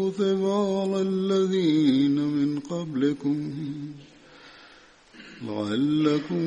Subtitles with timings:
[0.00, 3.38] كتب على الذين من قبلكم
[5.42, 6.44] لعلكم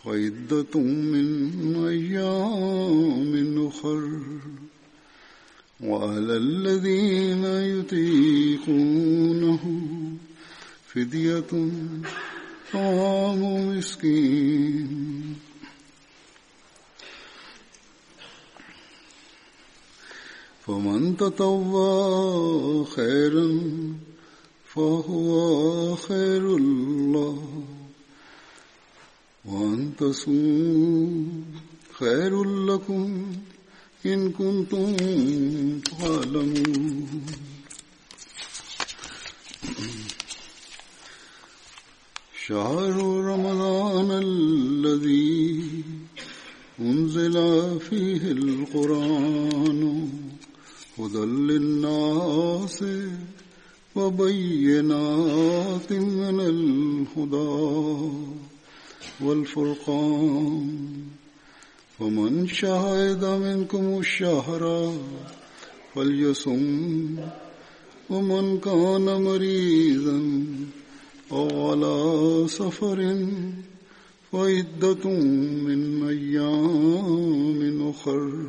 [0.03, 0.73] فعدة
[1.13, 1.27] من
[1.85, 3.31] أيام
[3.67, 4.01] أخر.
[5.83, 7.45] وعلى الذين
[7.79, 9.63] يطيقونه
[10.87, 11.51] فدية
[12.73, 15.35] طعام مسكين.
[20.67, 23.59] فمن تطوى خيرا
[24.65, 27.63] فهو خير الله
[29.45, 31.23] وأن تصوموا
[31.99, 33.25] خير لكم
[34.05, 34.95] إن كنتم
[35.79, 37.07] تعلمون.
[42.47, 42.95] شهر
[43.31, 45.63] رمضان الذي
[46.79, 47.35] أنزل
[47.79, 50.09] فيه القرآن
[50.99, 52.83] هدى للناس
[53.95, 58.11] وبينات من الهدى
[59.21, 61.22] والفرقان.
[61.99, 64.93] ومن شهد منكم الشهر
[65.95, 67.15] فليصم
[68.09, 70.45] ومن كان مريضا
[71.31, 73.27] أو على سفر
[74.31, 75.09] فعدة
[75.67, 78.47] من أيام أخر.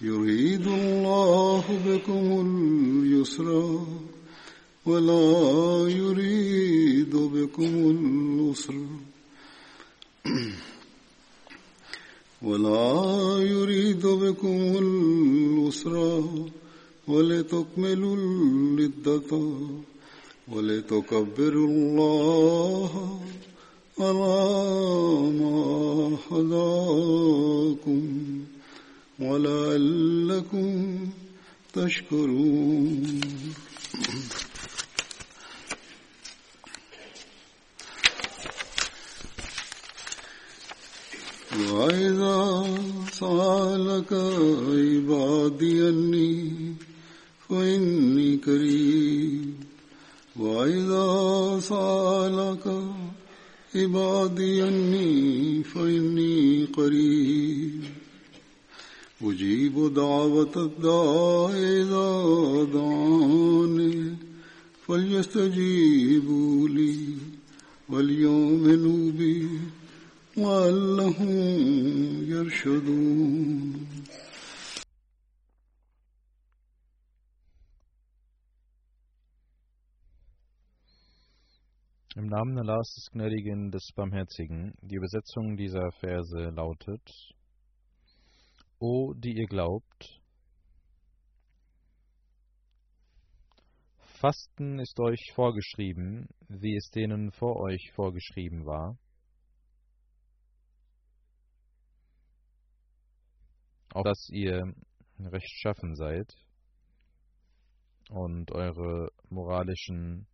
[0.00, 2.40] يريد الله بكم
[3.02, 3.80] اليسر
[4.86, 8.86] ولا يريد بكم العسر.
[12.44, 16.24] ولا يريد بكم العسر
[17.08, 19.30] ولتكملوا العدة
[20.48, 23.20] ولتكبروا الله
[23.98, 24.36] على
[25.40, 25.58] ما
[26.30, 28.02] هداكم
[29.20, 30.68] ولعلكم
[31.72, 33.20] تشكرون.
[41.54, 42.66] وإذا
[43.12, 46.52] سألك عبادي أني
[47.48, 49.54] فإني قريب.
[50.36, 52.82] وإذا سألك
[53.74, 57.84] عبادي أني فإني قريب.
[59.22, 62.10] أجيب دعوة الداع إذا
[62.74, 64.16] دعاني
[64.86, 66.98] فليستجيبوا لي
[67.88, 69.48] وليؤمنوا بي.
[70.36, 71.30] لعلهم
[72.28, 73.84] يرشدون
[82.16, 87.34] Im Namen Allahs des Gnädigen, des Barmherzigen, die Übersetzung dieser Verse lautet:
[88.78, 90.20] O, die ihr glaubt,
[94.20, 98.96] Fasten ist euch vorgeschrieben, wie es denen vor euch vorgeschrieben war.
[103.94, 104.74] Auf dass ihr
[105.20, 106.26] rechtschaffen seid
[108.10, 110.26] und eure moralischen,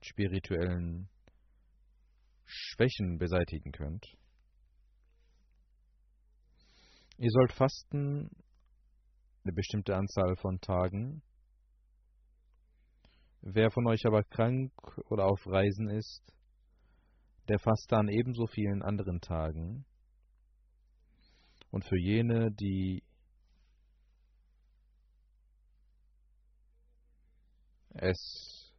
[0.00, 1.08] spirituellen
[2.46, 4.06] Schwächen beseitigen könnt.
[7.18, 8.30] Ihr sollt fasten
[9.42, 11.22] eine bestimmte Anzahl von Tagen.
[13.40, 14.72] Wer von euch aber krank
[15.06, 16.22] oder auf Reisen ist,
[17.48, 19.84] der faste an ebenso vielen anderen Tagen.
[21.70, 23.02] Und für jene, die
[27.90, 28.74] es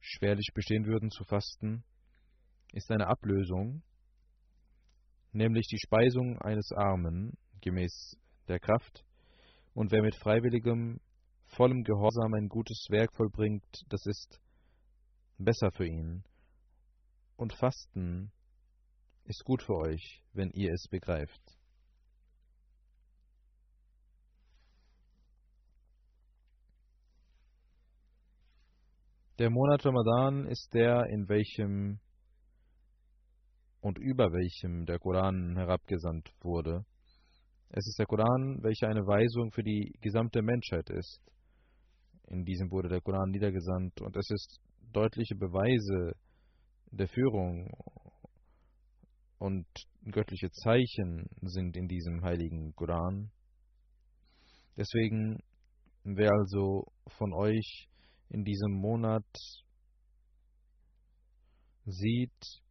[0.00, 1.84] schwerlich bestehen würden zu fasten,
[2.72, 3.82] ist eine Ablösung,
[5.32, 8.16] nämlich die Speisung eines Armen gemäß
[8.48, 9.04] der Kraft,
[9.74, 11.00] und wer mit freiwilligem,
[11.48, 14.40] vollem Gehorsam ein gutes Werk vollbringt, das ist
[15.36, 16.24] besser für ihn.
[17.36, 18.32] Und Fasten
[19.24, 21.55] ist gut für euch, wenn ihr es begreift.
[29.38, 32.00] Der Monat Ramadan ist der, in welchem
[33.82, 36.86] und über welchem der Koran herabgesandt wurde.
[37.68, 41.20] Es ist der Koran, welcher eine Weisung für die gesamte Menschheit ist.
[42.28, 44.58] In diesem wurde der Koran niedergesandt und es ist
[44.92, 46.16] deutliche Beweise
[46.90, 47.70] der Führung
[49.36, 49.66] und
[50.10, 53.30] göttliche Zeichen sind in diesem heiligen Koran.
[54.78, 55.42] Deswegen,
[56.04, 56.86] wer also
[57.18, 57.90] von euch
[58.28, 59.26] in diesem Monat
[61.84, 62.62] sieht,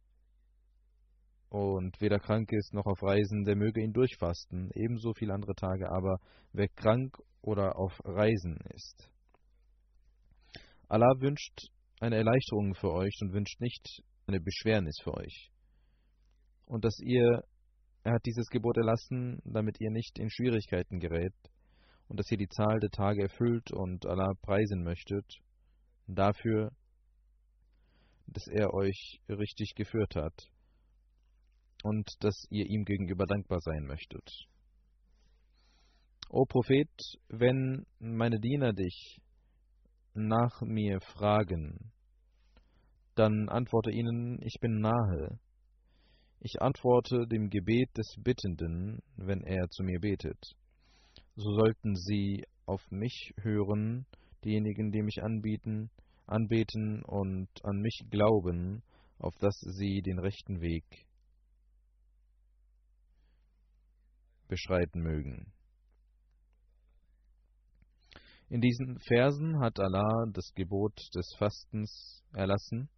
[1.48, 5.90] und weder krank ist noch auf Reisen, der möge ihn durchfasten, ebenso viele andere Tage,
[5.90, 6.18] aber
[6.52, 9.08] wer krank oder auf Reisen ist.
[10.88, 11.68] Allah wünscht
[12.00, 15.50] eine Erleichterung für euch und wünscht nicht eine Beschwernis für euch.
[16.66, 17.42] Und dass ihr,
[18.02, 21.34] er hat dieses Gebot erlassen, damit ihr nicht in Schwierigkeiten gerät
[22.08, 25.24] und dass ihr die Zahl der Tage erfüllt und Allah preisen möchtet,
[26.06, 26.70] dafür,
[28.26, 30.34] dass er euch richtig geführt hat
[31.82, 34.28] und dass ihr ihm gegenüber dankbar sein möchtet.
[36.28, 36.90] O Prophet,
[37.28, 39.20] wenn meine Diener dich
[40.14, 41.92] nach mir fragen,
[43.14, 45.38] dann antworte ihnen, ich bin nahe.
[46.40, 50.38] Ich antworte dem Gebet des Bittenden, wenn er zu mir betet.
[51.36, 54.06] So sollten sie auf mich hören,
[54.46, 55.90] diejenigen, die mich anbieten,
[56.26, 58.82] anbeten und an mich glauben,
[59.18, 60.84] auf dass sie den rechten Weg
[64.48, 65.52] beschreiten mögen.
[68.48, 72.88] In diesen Versen hat Allah das Gebot des Fastens erlassen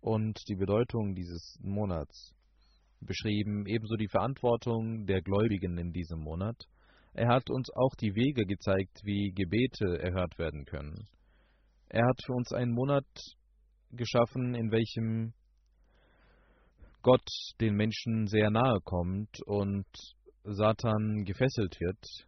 [0.00, 2.34] und die Bedeutung dieses Monats
[3.00, 6.56] beschrieben, ebenso die Verantwortung der Gläubigen in diesem Monat.
[7.14, 11.06] Er hat uns auch die Wege gezeigt, wie Gebete erhört werden können.
[11.88, 13.06] Er hat für uns einen Monat
[13.90, 15.34] geschaffen, in welchem
[17.02, 17.28] Gott
[17.60, 19.86] den Menschen sehr nahe kommt und
[20.44, 22.26] Satan gefesselt wird.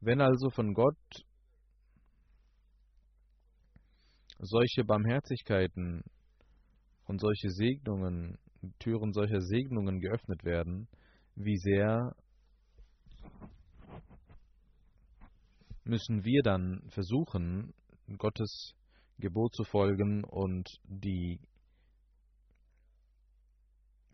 [0.00, 0.98] Wenn also von Gott
[4.38, 6.02] solche Barmherzigkeiten
[7.06, 8.36] und solche Segnungen,
[8.78, 10.88] Türen solcher Segnungen geöffnet werden,
[11.36, 12.14] wie sehr
[15.84, 17.74] müssen wir dann versuchen,
[18.18, 18.72] Gottes
[19.18, 21.38] Gebot zu folgen und die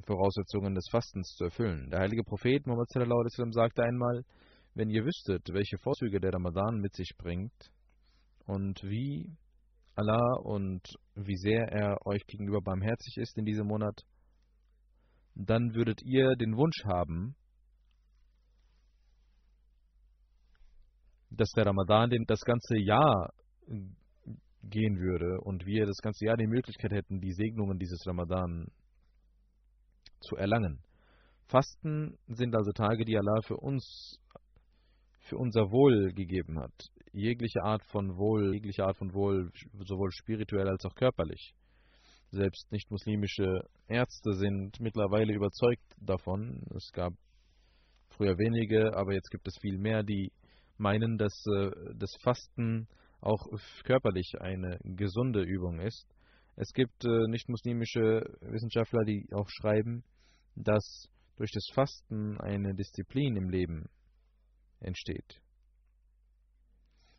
[0.04, 1.90] Voraussetzungen des Fastens zu erfüllen.
[1.90, 4.24] Der heilige Prophet Muhammad sagte einmal,
[4.74, 7.70] wenn ihr wüsstet, welche Vorzüge der Ramadan mit sich bringt
[8.46, 9.36] und wie
[9.94, 10.82] Allah und
[11.14, 14.02] wie sehr er euch gegenüber barmherzig ist in diesem Monat,
[15.34, 17.34] dann würdet ihr den Wunsch haben,
[21.30, 23.32] dass der Ramadan das ganze Jahr
[24.62, 28.66] gehen würde und wir das ganze Jahr die Möglichkeit hätten, die Segnungen dieses Ramadan
[30.20, 30.82] zu erlangen.
[31.46, 34.18] Fasten sind also Tage, die Allah für uns,
[35.20, 36.72] für unser Wohl gegeben hat.
[37.12, 39.50] Jegliche Art von Wohl, jegliche Art von Wohl,
[39.84, 41.54] sowohl spirituell als auch körperlich.
[42.30, 46.62] Selbst nicht-muslimische Ärzte sind mittlerweile überzeugt davon.
[46.76, 47.12] Es gab
[48.10, 50.30] früher wenige, aber jetzt gibt es viel mehr, die
[50.80, 52.88] meinen, dass äh, das Fasten
[53.20, 53.46] auch
[53.84, 56.06] körperlich eine gesunde Übung ist.
[56.56, 60.02] Es gibt äh, nicht-muslimische Wissenschaftler, die auch schreiben,
[60.56, 63.88] dass durch das Fasten eine Disziplin im Leben
[64.80, 65.40] entsteht.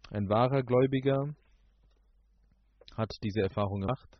[0.09, 1.35] Ein wahrer Gläubiger
[2.95, 4.19] hat diese Erfahrung gemacht,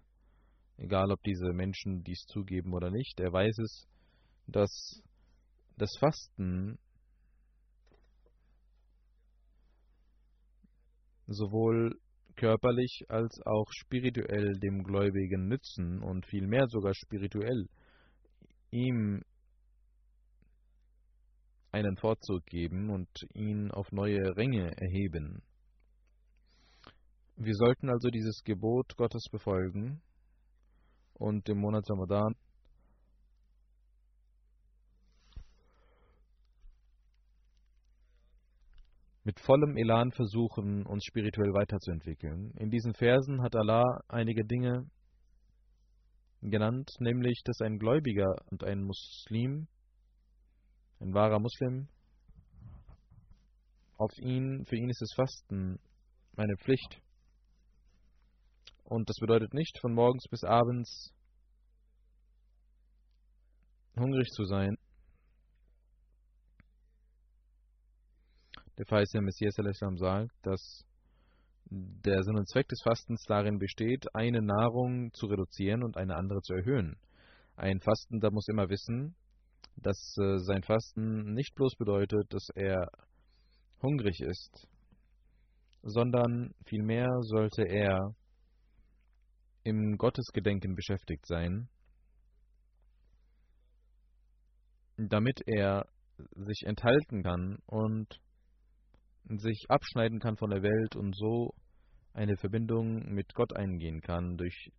[0.77, 3.19] egal ob diese Menschen dies zugeben oder nicht.
[3.19, 3.87] Er weiß es,
[4.47, 5.03] dass
[5.77, 6.79] das Fasten
[11.33, 11.99] sowohl
[12.35, 17.67] körperlich als auch spirituell dem Gläubigen nützen und vielmehr sogar spirituell
[18.71, 19.21] ihm
[21.71, 25.41] einen Vorzug geben und ihn auf neue Ränge erheben.
[27.35, 30.01] Wir sollten also dieses Gebot Gottes befolgen
[31.13, 32.35] und im Monat Ramadan
[39.23, 42.51] mit vollem Elan versuchen, uns spirituell weiterzuentwickeln.
[42.57, 44.89] In diesen Versen hat Allah einige Dinge
[46.41, 49.67] genannt, nämlich, dass ein Gläubiger und ein Muslim,
[50.99, 51.87] ein wahrer Muslim,
[53.97, 55.79] auf ihn, für ihn ist das Fasten
[56.35, 57.01] eine Pflicht.
[58.83, 61.13] Und das bedeutet nicht, von morgens bis abends
[63.95, 64.75] hungrig zu sein.
[68.81, 69.53] Der verheißene Messias
[69.99, 70.83] sagt, dass
[71.69, 76.41] der Sinn und Zweck des Fastens darin besteht, eine Nahrung zu reduzieren und eine andere
[76.41, 76.97] zu erhöhen.
[77.55, 79.13] Ein Fastender muss immer wissen,
[79.75, 82.89] dass äh, sein Fasten nicht bloß bedeutet, dass er
[83.83, 84.67] hungrig ist,
[85.83, 88.15] sondern vielmehr sollte er
[89.61, 91.69] im Gottesgedenken beschäftigt sein,
[94.97, 95.85] damit er
[96.17, 98.19] sich enthalten kann und
[99.25, 101.53] sich abschneiden kann von der Welt und so
[102.13, 104.71] eine Verbindung mit Gott eingehen kann durch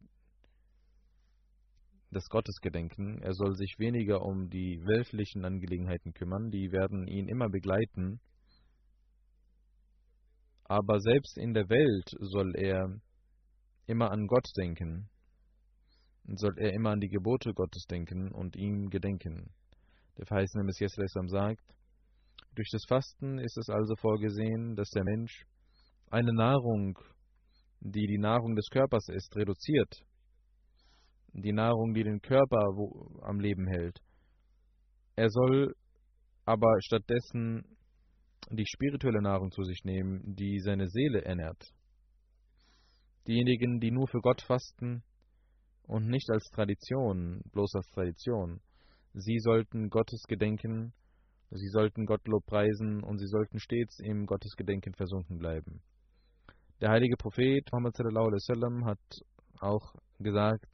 [2.10, 3.22] das Gottesgedenken.
[3.22, 8.20] Er soll sich weniger um die weltlichen Angelegenheiten kümmern, die werden ihn immer begleiten.
[10.64, 13.00] Aber selbst in der Welt soll er
[13.86, 15.08] immer an Gott denken,
[16.34, 19.50] soll er immer an die Gebote Gottes denken und ihm gedenken.
[20.18, 20.94] Der verheißene Messias
[21.26, 21.64] sagt,
[22.54, 25.44] durch das Fasten ist es also vorgesehen, dass der Mensch
[26.10, 26.98] eine Nahrung,
[27.80, 30.02] die die Nahrung des Körpers ist, reduziert.
[31.32, 32.62] Die Nahrung, die den Körper
[33.22, 33.98] am Leben hält.
[35.16, 35.74] Er soll
[36.44, 37.64] aber stattdessen
[38.50, 41.62] die spirituelle Nahrung zu sich nehmen, die seine Seele ernährt.
[43.26, 45.02] Diejenigen, die nur für Gott fasten
[45.84, 48.60] und nicht als Tradition, bloß als Tradition,
[49.14, 50.92] sie sollten Gottes gedenken
[51.54, 55.82] Sie sollten Gottlob preisen und sie sollten stets im Gottesgedenken versunken bleiben.
[56.80, 58.98] Der heilige Prophet Muhammad sallam, hat
[59.60, 60.66] auch gesagt,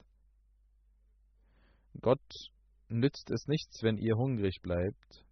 [2.01, 2.23] Gott
[2.89, 5.25] nützt es nichts, wenn ihr hungrig bleibt.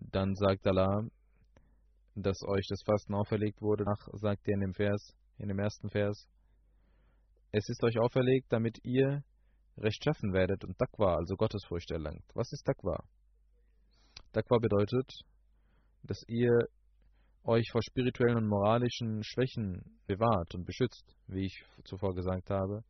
[0.00, 1.06] Dann sagt Allah,
[2.14, 3.84] dass euch das Fasten auferlegt wurde.
[3.84, 6.26] Nach sagt er in dem Vers, in dem ersten Vers,
[7.52, 9.22] es ist euch auferlegt, damit ihr
[9.78, 12.24] rechtschaffen werdet und Taqwa, also Gottesfurcht erlangt.
[12.34, 13.02] Was ist Taqwa?
[14.32, 15.10] Taqwa bedeutet,
[16.02, 16.58] dass ihr
[17.44, 22.82] euch vor spirituellen und moralischen Schwächen bewahrt und beschützt, wie ich zuvor gesagt habe.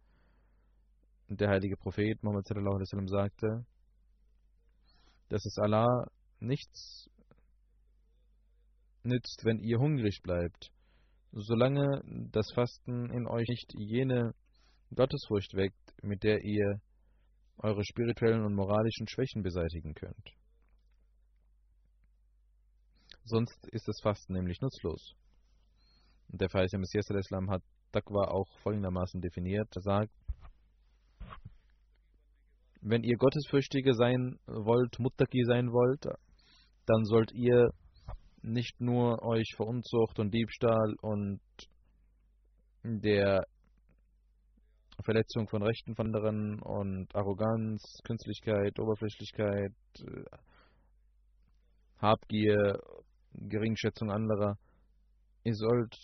[1.29, 3.67] Der heilige Prophet Muhammad sallam, sagte,
[5.29, 6.07] dass es Allah
[6.39, 7.11] nichts
[9.03, 10.71] nützt, wenn ihr hungrig bleibt,
[11.33, 12.01] solange
[12.33, 14.35] das Fasten in euch nicht jene
[14.95, 16.81] Gottesfurcht weckt, mit der ihr
[17.59, 20.33] eure spirituellen und moralischen Schwächen beseitigen könnt.
[23.25, 25.15] Sonst ist das Fasten nämlich nutzlos.
[26.29, 29.69] Und der verheißene Messias Islam hat Taqwa auch folgendermaßen definiert.
[29.75, 30.13] Er sagt,
[32.83, 36.07] wenn ihr Gottesfürchtige sein wollt, Muttaki sein wollt,
[36.87, 37.71] dann sollt ihr
[38.43, 41.41] nicht nur euch vor Unzucht und Diebstahl und
[42.85, 43.45] der
[45.03, 50.25] Verletzung von Rechten von anderen und Arroganz, Künstlichkeit, Oberflächlichkeit, äh,
[51.99, 52.81] Habgier,
[53.35, 54.59] Geringschätzung anderer.
[55.45, 55.97] Ihr sollt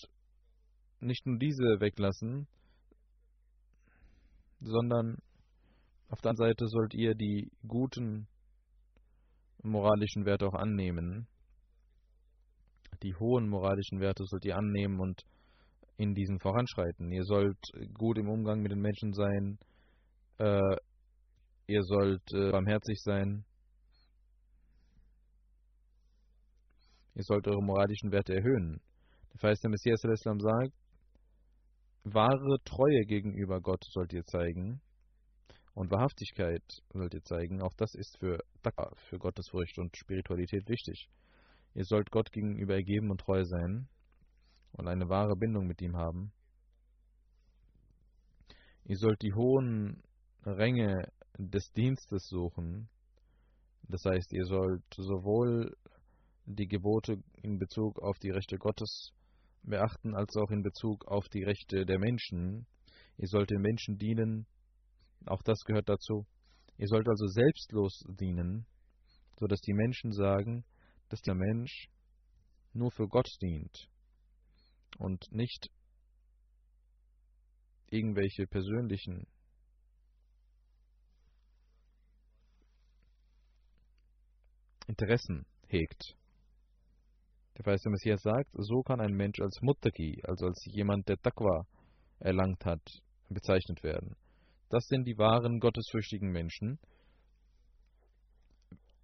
[1.00, 2.46] nicht nur diese weglassen,
[4.60, 5.18] sondern
[6.08, 8.28] auf der anderen Seite sollt ihr die guten
[9.62, 11.26] moralischen Werte auch annehmen.
[13.02, 15.22] Die hohen moralischen Werte sollt ihr annehmen und
[16.02, 17.12] in diesem voranschreiten.
[17.12, 17.58] Ihr sollt
[17.94, 19.58] gut im Umgang mit den Menschen sein.
[20.38, 20.76] Äh,
[21.68, 23.44] ihr sollt äh, barmherzig sein.
[27.14, 28.80] Ihr sollt eure moralischen Werte erhöhen.
[29.32, 30.72] Der Feist der Messias Islam sagt,
[32.02, 34.80] wahre Treue gegenüber Gott sollt ihr zeigen
[35.74, 37.62] und Wahrhaftigkeit sollt ihr zeigen.
[37.62, 38.38] Auch das ist für,
[39.08, 41.08] für Gottesfurcht und Spiritualität wichtig.
[41.74, 43.88] Ihr sollt Gott gegenüber ergeben und treu sein
[44.72, 46.32] und eine wahre Bindung mit ihm haben.
[48.84, 50.02] Ihr sollt die hohen
[50.44, 52.88] Ränge des Dienstes suchen.
[53.88, 55.76] Das heißt, ihr sollt sowohl
[56.46, 59.12] die Gebote in Bezug auf die Rechte Gottes
[59.62, 62.66] beachten, als auch in Bezug auf die Rechte der Menschen.
[63.18, 64.46] Ihr sollt den Menschen dienen,
[65.26, 66.26] auch das gehört dazu.
[66.78, 68.66] Ihr sollt also selbstlos dienen,
[69.38, 70.64] sodass die Menschen sagen,
[71.10, 71.88] dass der Mensch
[72.72, 73.91] nur für Gott dient
[74.98, 75.68] und nicht
[77.88, 79.26] irgendwelche persönlichen
[84.86, 86.16] Interessen hegt.
[87.56, 91.66] Der Verse Messias sagt, so kann ein Mensch als Muttaki, also als jemand, der Taqwa
[92.18, 92.82] erlangt hat,
[93.28, 94.16] bezeichnet werden.
[94.70, 96.78] Das sind die wahren gottesfürchtigen Menschen,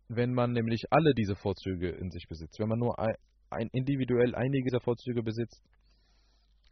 [0.09, 2.59] wenn man nämlich alle diese Vorzüge in sich besitzt.
[2.59, 5.63] Wenn man nur ein, individuell einige dieser Vorzüge besitzt,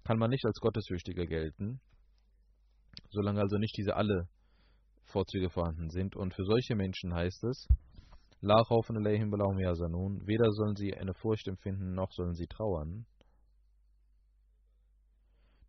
[0.07, 1.81] kann man nicht als gottesfürchtiger gelten,
[3.11, 4.29] solange also nicht diese alle
[5.07, 6.15] Vorzüge vorhanden sind.
[6.15, 7.67] Und für solche Menschen heißt es,
[8.41, 8.65] weder
[10.53, 13.05] sollen sie eine Furcht empfinden, noch sollen sie trauern.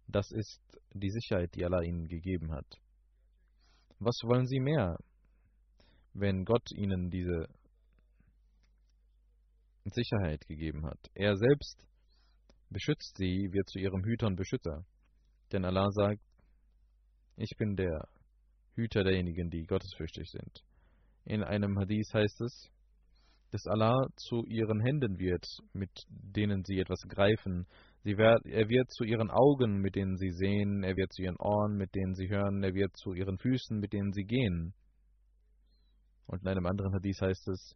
[0.08, 0.62] Das ist
[0.94, 2.68] die Sicherheit, die Allah ihnen gegeben hat.
[4.00, 5.00] Was wollen sie mehr,
[6.14, 7.48] wenn Gott ihnen diese
[9.86, 11.00] Sicherheit gegeben hat?
[11.16, 11.84] Er selbst
[12.70, 14.86] beschützt sie, wird zu ihrem Hüter und Beschützer.
[15.52, 16.22] Denn Allah sagt,
[17.38, 18.08] ich bin der
[18.76, 20.64] Hüter derjenigen, die gottesfürchtig sind.
[21.26, 22.70] In einem Hadith heißt es,
[23.52, 27.66] dass Allah zu ihren Händen wird, mit denen sie etwas greifen.
[28.04, 30.84] Wird, er wird zu ihren Augen, mit denen sie sehen.
[30.84, 32.64] Er wird zu ihren Ohren, mit denen sie hören.
[32.64, 34.74] Er wird zu ihren Füßen, mit denen sie gehen.
[36.26, 37.76] Und in einem anderen Hadith heißt es,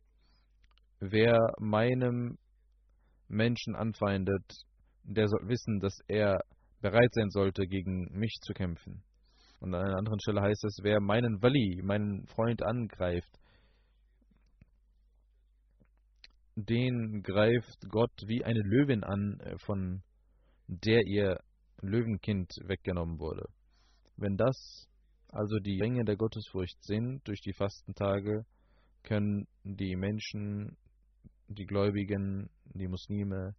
[0.99, 2.37] wer meinem
[3.27, 4.45] Menschen anfeindet,
[5.03, 6.39] der soll wissen, dass er
[6.81, 9.03] bereit sein sollte, gegen mich zu kämpfen.
[9.59, 13.39] Und an einer anderen Stelle heißt es, wer meinen Wali, meinen Freund angreift,
[16.55, 20.03] den greift Gott wie eine Löwin an, äh, von
[20.67, 21.39] der ihr
[21.81, 23.45] Löwenkind weggenommen wurde.
[24.17, 24.87] Wenn das
[25.31, 28.45] also die Ränge der Gottesfurcht sind durch die Fastentage,
[29.03, 30.77] können die Menschen,
[31.47, 33.55] die Gläubigen, die Muslime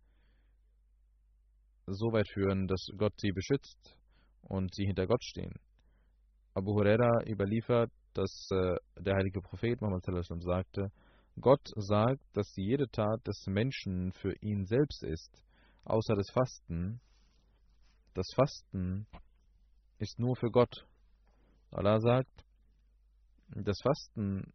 [1.86, 3.98] so weit führen, dass Gott sie beschützt
[4.42, 5.54] und sie hinter Gott stehen.
[6.54, 10.04] Abu Huraira überliefert, dass äh, der heilige Prophet Muhammad
[10.42, 10.90] sagte,
[11.40, 15.42] Gott sagt, dass jede Tat des Menschen für ihn selbst ist,
[15.84, 17.00] außer das Fasten.
[18.14, 19.06] Das Fasten
[19.98, 20.86] ist nur für Gott.
[21.70, 22.44] Allah sagt,
[23.48, 24.52] das Fasten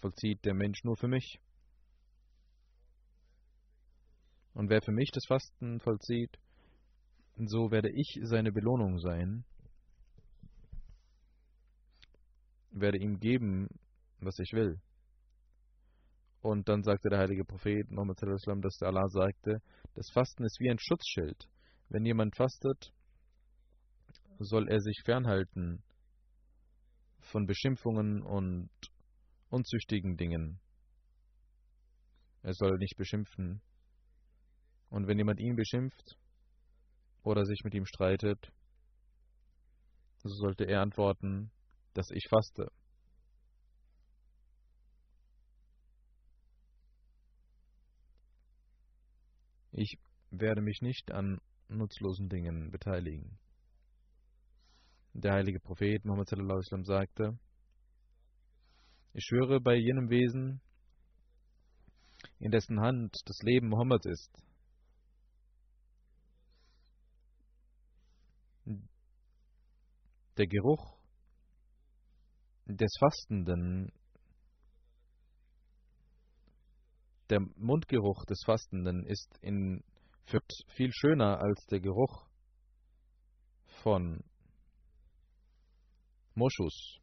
[0.00, 1.38] vollzieht der Mensch nur für mich.
[4.56, 6.34] Und wer für mich das Fasten vollzieht,
[7.36, 9.44] so werde ich seine Belohnung sein,
[12.70, 13.68] werde ihm geben,
[14.18, 14.80] was ich will.
[16.40, 19.60] Und dann sagte der heilige Prophet Muhammad dass der Allah sagte,
[19.92, 21.46] das Fasten ist wie ein Schutzschild.
[21.90, 22.94] Wenn jemand fastet,
[24.38, 25.82] soll er sich fernhalten
[27.20, 28.70] von Beschimpfungen und
[29.50, 30.60] unzüchtigen Dingen.
[32.42, 33.60] Er soll nicht beschimpfen.
[34.90, 36.16] Und wenn jemand ihn beschimpft
[37.22, 38.52] oder sich mit ihm streitet,
[40.22, 41.50] so sollte er antworten,
[41.94, 42.70] dass ich faste.
[49.72, 49.98] Ich
[50.30, 53.38] werde mich nicht an nutzlosen Dingen beteiligen.
[55.12, 57.38] Der heilige Prophet Muhammad sallam, sagte,
[59.12, 60.60] ich schwöre bei jenem Wesen,
[62.38, 64.45] in dessen Hand das Leben Mohammeds ist,
[70.36, 70.96] der Geruch
[72.66, 73.92] des Fastenden
[77.30, 79.82] der Mundgeruch des Fastenden ist in
[80.74, 82.26] viel schöner als der Geruch
[83.82, 84.22] von
[86.34, 86.98] Moschus.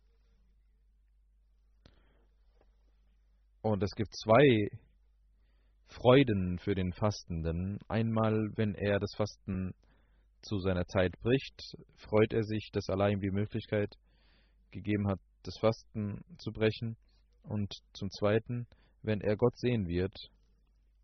[3.61, 4.69] Und es gibt zwei
[5.87, 7.79] Freuden für den Fastenden.
[7.87, 9.73] Einmal, wenn er das Fasten
[10.43, 13.95] zu seiner Zeit bricht, freut er sich, dass Allah ihm die Möglichkeit
[14.71, 16.97] gegeben hat, das Fasten zu brechen.
[17.43, 18.67] Und zum Zweiten,
[19.01, 20.15] wenn er Gott sehen wird,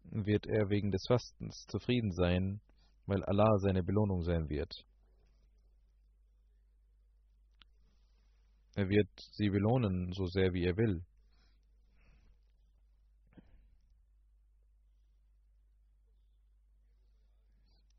[0.04, 2.62] wird er wegen des Fastens zufrieden sein,
[3.06, 4.73] weil Allah seine Belohnung sein wird.
[8.75, 11.04] Er wird sie belohnen, so sehr wie er will.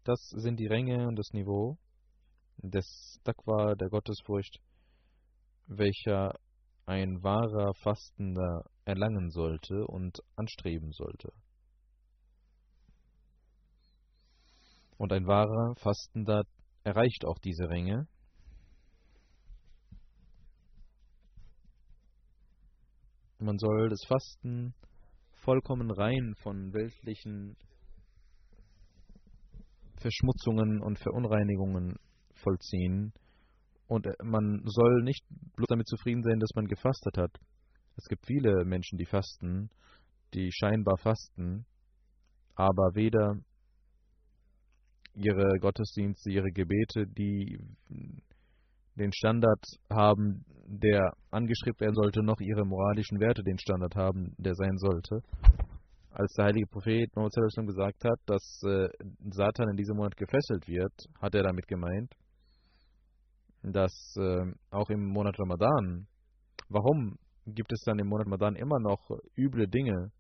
[0.05, 1.77] Das sind die Ränge und das Niveau
[2.57, 4.61] des Taqwa, der Gottesfurcht,
[5.67, 6.33] welcher
[6.87, 11.33] ein wahrer Fastender erlangen sollte und anstreben sollte.
[14.97, 16.43] Und ein wahrer Fastender
[16.83, 18.07] erreicht auch diese Ränge.
[23.39, 24.75] Man soll das Fasten
[25.43, 27.57] vollkommen rein von weltlichen
[30.01, 31.97] Verschmutzungen und Verunreinigungen
[32.35, 33.13] vollziehen.
[33.87, 35.25] Und äh, man soll nicht
[35.57, 37.37] bloß damit zufrieden sein, dass man gefastet hat.
[37.97, 39.71] Es gibt viele Menschen, die fasten,
[40.33, 41.67] die scheinbar fasten,
[42.55, 43.37] aber weder
[45.15, 47.59] ihre Gottesdienste, ihre Gebete, die
[48.95, 54.55] den Standard haben, der angeschrieben werden sollte, noch ihre moralischen Werte den Standard haben, der
[54.55, 55.23] sein sollte
[56.11, 57.33] als der heilige Prophet Muhammad
[57.67, 58.89] gesagt hat, dass äh,
[59.31, 62.15] Satan in diesem Monat gefesselt wird, hat er damit gemeint,
[63.63, 66.07] dass äh, auch im Monat Ramadan,
[66.69, 70.11] warum gibt es dann im Monat Ramadan immer noch üble Dinge?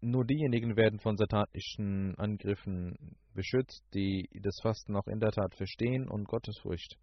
[0.00, 6.08] Nur diejenigen werden von satanischen Angriffen beschützt, die das Fasten auch in der Tat verstehen
[6.08, 6.98] und Gottesfurcht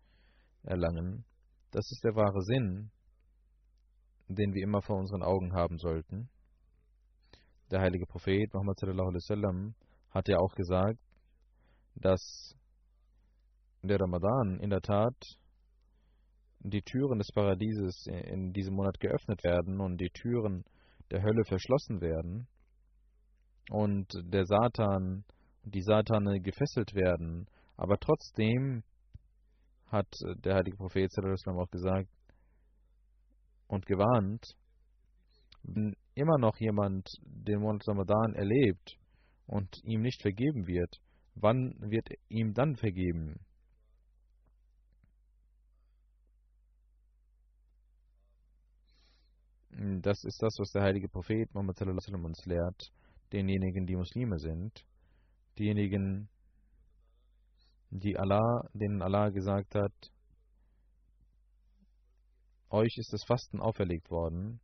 [0.63, 1.25] erlangen.
[1.71, 2.91] Das ist der wahre Sinn
[4.35, 6.29] den wir immer vor unseren Augen haben sollten.
[7.71, 9.75] Der heilige Prophet Muhammad sallallahu alaihi wasallam
[10.09, 10.99] hat ja auch gesagt,
[11.95, 12.55] dass
[13.81, 15.15] der Ramadan in der Tat
[16.59, 20.63] die Türen des Paradieses in diesem Monat geöffnet werden und die Türen
[21.09, 22.47] der Hölle verschlossen werden
[23.69, 25.23] und der Satan,
[25.63, 27.47] die Satane gefesselt werden.
[27.77, 28.83] Aber trotzdem
[29.87, 30.07] hat
[30.43, 31.11] der heilige Prophet
[31.47, 32.09] auch gesagt,
[33.71, 34.45] und gewarnt,
[35.63, 38.97] wenn immer noch jemand den Monat Ramadan erlebt
[39.47, 41.01] und ihm nicht vergeben wird,
[41.35, 43.39] wann wird ihm dann vergeben?
[50.01, 52.91] Das ist das, was der heilige Prophet Muhammad uns lehrt,
[53.31, 54.85] denjenigen, die Muslime sind,
[55.57, 56.27] diejenigen,
[57.89, 59.93] die Allah, denen Allah gesagt hat,
[62.71, 64.59] euch ist das Fasten auferlegt worden,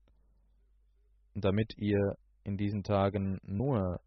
[1.36, 4.00] damit ihr in diesen Tagen nur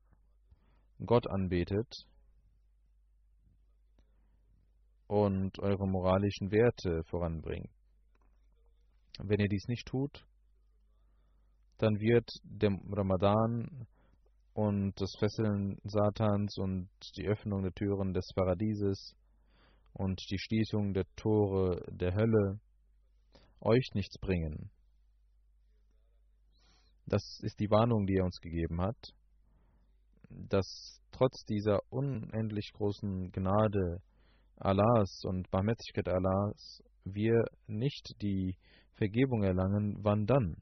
[1.05, 2.07] Gott anbetet
[5.07, 7.71] und eure moralischen Werte voranbringt.
[9.19, 10.27] Wenn ihr dies nicht tut,
[11.79, 13.87] dann wird der Ramadan
[14.55, 19.15] und das Fesseln Satans und die Öffnung der Türen des Paradieses
[19.93, 22.61] und die Schließung der Tore der Hölle
[23.61, 24.70] euch nichts bringen.
[27.07, 29.14] Das ist die Warnung, die er uns gegeben hat,
[30.29, 34.01] dass trotz dieser unendlich großen Gnade
[34.57, 38.57] Allahs und Barmherzigkeit Allahs wir nicht die
[38.94, 40.57] Vergebung erlangen, wann dann?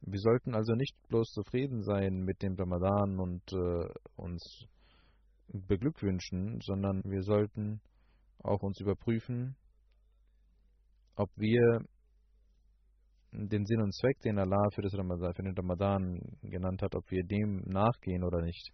[0.00, 4.66] Wir sollten also nicht bloß zufrieden sein mit dem Ramadan und äh, uns
[5.46, 7.80] beglückwünschen, sondern wir sollten
[8.42, 9.54] auch uns überprüfen,
[11.14, 11.84] ob wir
[13.32, 17.10] den Sinn und Zweck, den Allah für, das Ramadan, für den Ramadan genannt hat, ob
[17.10, 18.70] wir dem nachgehen oder nicht.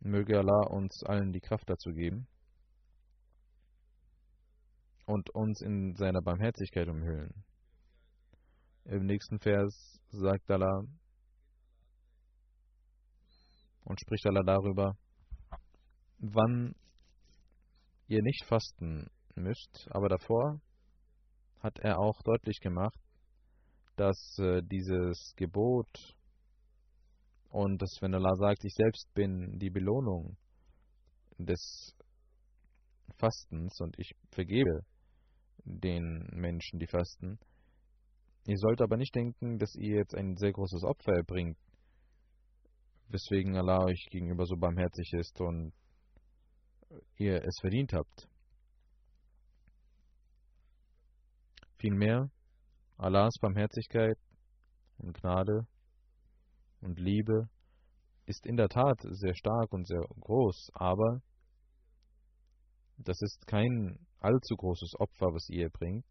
[0.00, 2.26] Möge Allah uns allen die Kraft dazu geben
[5.06, 7.44] und uns in seiner Barmherzigkeit umhüllen.
[8.84, 10.84] Im nächsten Vers sagt Allah
[13.84, 14.96] und spricht Allah darüber,
[16.18, 16.74] wann
[18.08, 20.60] ihr nicht fasten müsst, aber davor
[21.60, 22.98] hat er auch deutlich gemacht,
[23.96, 26.14] dass äh, dieses Gebot
[27.50, 30.36] und dass, wenn Allah sagt, ich selbst bin die Belohnung
[31.38, 31.94] des
[33.18, 34.84] Fastens und ich vergebe
[35.64, 37.38] den Menschen, die fasten,
[38.46, 41.58] ihr sollt aber nicht denken, dass ihr jetzt ein sehr großes Opfer erbringt,
[43.08, 45.72] weswegen Allah euch gegenüber so barmherzig ist und
[47.16, 48.28] ihr es verdient habt.
[51.80, 52.30] Vielmehr,
[52.98, 54.18] Allahs Barmherzigkeit
[54.98, 55.66] und Gnade
[56.82, 57.48] und Liebe
[58.26, 61.22] ist in der Tat sehr stark und sehr groß, aber
[62.98, 66.04] das ist kein allzu großes Opfer, was ihr bringt.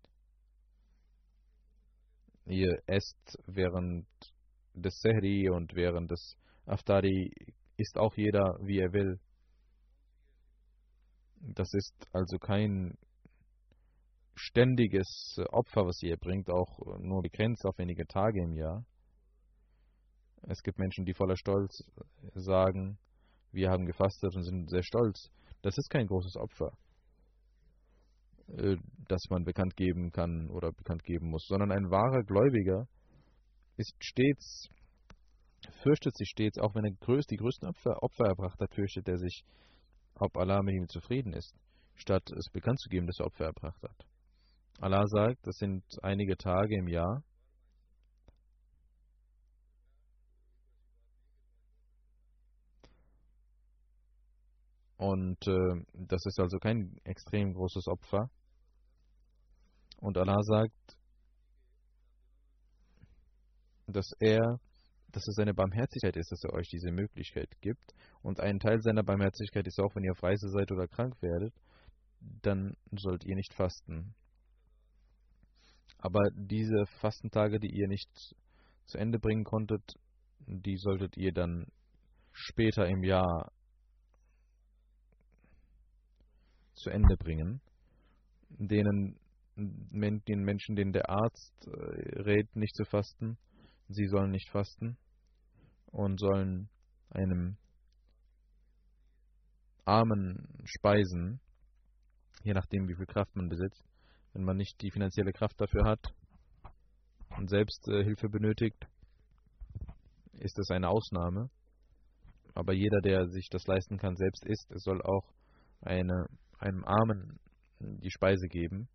[2.46, 4.08] Ihr esst während
[4.74, 7.32] des Sehri und während des Aftari,
[7.78, 9.20] isst auch jeder, wie er will.
[11.42, 12.98] Das ist also kein
[14.40, 18.86] ständiges Opfer, was ihr bringt, auch nur begrenzt auf wenige Tage im Jahr.
[20.44, 21.84] Es gibt Menschen, die voller Stolz
[22.34, 22.98] sagen,
[23.52, 25.30] wir haben gefastet und sind sehr stolz.
[25.62, 26.72] Das ist kein großes Opfer,
[28.48, 32.88] äh, das man bekannt geben kann oder bekannt geben muss, sondern ein wahrer Gläubiger
[33.76, 34.70] ist stets,
[35.84, 39.44] fürchtet sich stets, auch wenn er die größten Opfer, Opfer erbracht hat, fürchtet er sich,
[40.16, 41.54] ob Allah mit ihm zufrieden ist,
[41.96, 44.09] statt es bekannt zu geben, dass er Opfer erbracht hat.
[44.80, 47.24] Allah sagt, das sind einige Tage im Jahr,
[55.00, 58.30] Und äh, das ist also kein extrem großes Opfer.
[60.02, 60.98] Und Allah sagt,
[63.88, 64.60] dass er,
[65.08, 67.94] dass es seine Barmherzigkeit ist, dass er euch diese Möglichkeit gibt.
[68.22, 71.54] Und ein Teil seiner Barmherzigkeit ist auch, wenn ihr auf Reise seid oder krank werdet,
[72.20, 74.14] dann sollt ihr nicht fasten.
[76.00, 78.10] Aber diese Fastentage, die ihr nicht
[78.86, 80.00] zu Ende bringen konntet,
[80.48, 81.68] die solltet ihr dann
[82.32, 83.52] später im Jahr
[86.74, 87.62] zu Ende bringen,
[88.50, 89.20] denen
[89.58, 93.38] den Menschen, denen der Arzt äh, rät, nicht zu fasten,
[93.90, 94.98] sie sollen nicht fasten
[95.88, 96.70] und sollen
[97.10, 97.58] einem
[99.84, 101.42] Armen speisen,
[102.44, 103.84] je nachdem, wie viel Kraft man besitzt.
[104.34, 106.14] Wenn man nicht die finanzielle Kraft dafür hat
[107.38, 108.88] und selbst äh, Hilfe benötigt,
[110.34, 111.50] ist das eine Ausnahme.
[112.54, 115.34] Aber jeder, der sich das leisten kann, selbst isst, soll auch
[115.82, 116.28] eine
[116.60, 117.40] einem Armen
[117.80, 118.90] die Speise geben.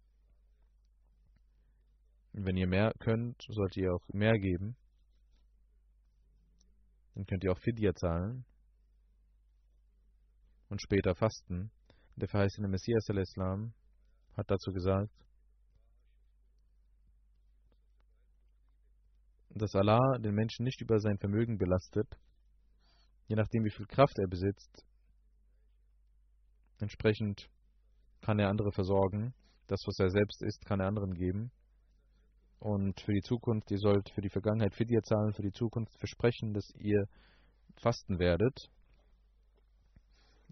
[2.33, 4.77] Wenn ihr mehr könnt, sollt ihr auch mehr geben.
[7.15, 8.45] Dann könnt ihr auch Fidya zahlen
[10.69, 11.71] und später fasten.
[12.17, 13.73] Der verheißene Messias al-Islam
[14.37, 15.13] hat dazu gesagt,
[19.55, 22.09] dass Allah den Menschen nicht über sein Vermögen belastet,
[23.29, 24.85] je nachdem wie viel Kraft er besitzt.
[26.81, 27.49] Entsprechend
[28.21, 29.35] kann er andere versorgen.
[29.67, 31.51] Das, was er selbst ist, kann er anderen geben.
[32.59, 36.53] Und für die Zukunft, ihr sollt für die Vergangenheit Fidya zahlen, für die Zukunft versprechen,
[36.53, 37.05] dass ihr
[37.77, 38.71] fasten werdet.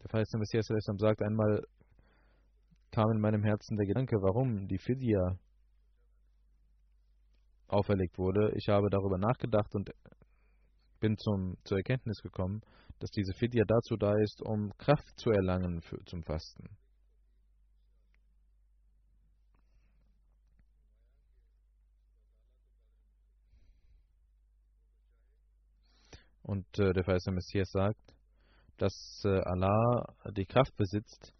[0.02, 0.66] Der verheißene Messias
[0.98, 1.62] sagt einmal,
[2.90, 5.38] kam in meinem Herzen der Gedanke, warum die Fidya
[7.72, 8.52] auferlegt wurde.
[8.56, 9.90] Ich habe darüber nachgedacht und
[11.00, 12.60] bin zum, zur Erkenntnis gekommen,
[13.00, 16.68] dass diese Fidya dazu da ist, um Kraft zu erlangen für, zum Fasten.
[26.42, 28.14] Und äh, der verheißene Messias sagt,
[28.76, 30.04] dass äh, Allah
[30.36, 31.32] die Kraft besitzt,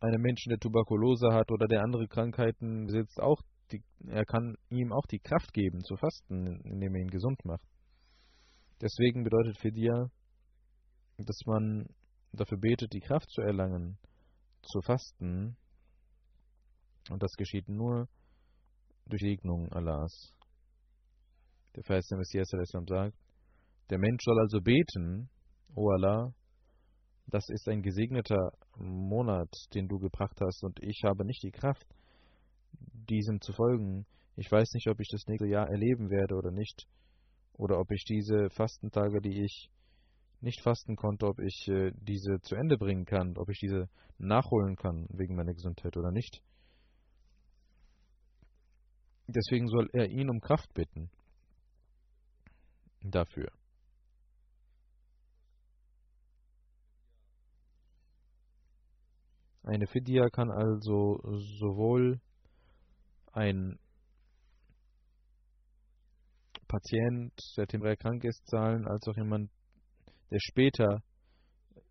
[0.00, 4.92] einem Menschen, der Tuberkulose hat oder der andere Krankheiten besitzt, auch die, er kann ihm
[4.92, 7.66] auch die Kraft geben zu fasten, indem er ihn gesund macht.
[8.80, 10.10] Deswegen bedeutet für dir,
[11.18, 11.86] dass man
[12.32, 13.98] dafür betet, die Kraft zu erlangen,
[14.62, 15.56] zu fasten.
[17.10, 18.08] Und das geschieht nur
[19.06, 20.32] durch Segnung Allahs.
[21.74, 23.16] Der Vers Messias sagt,
[23.90, 25.30] der Mensch soll also beten,
[25.74, 26.32] O Allah,
[27.26, 31.86] das ist ein gesegneter Monat, den du gebracht hast, und ich habe nicht die Kraft,
[32.80, 34.06] diesem zu folgen.
[34.36, 36.86] Ich weiß nicht, ob ich das nächste Jahr erleben werde oder nicht,
[37.54, 39.70] oder ob ich diese Fastentage, die ich
[40.40, 43.88] nicht fasten konnte, ob ich äh, diese zu Ende bringen kann, ob ich diese
[44.18, 46.42] nachholen kann wegen meiner Gesundheit oder nicht.
[49.26, 51.10] Deswegen soll er ihn um Kraft bitten
[53.02, 53.50] dafür.
[59.64, 61.20] Eine Fidya kann also
[61.58, 62.20] sowohl
[63.32, 63.78] ein
[66.68, 69.50] Patient, der temporär krank ist, zahlen, als auch jemand,
[70.30, 71.02] der später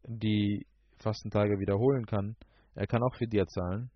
[0.04, 0.66] die
[1.00, 2.36] Fastentage wiederholen kann.
[2.76, 3.90] Er kann auch Fidya zahlen.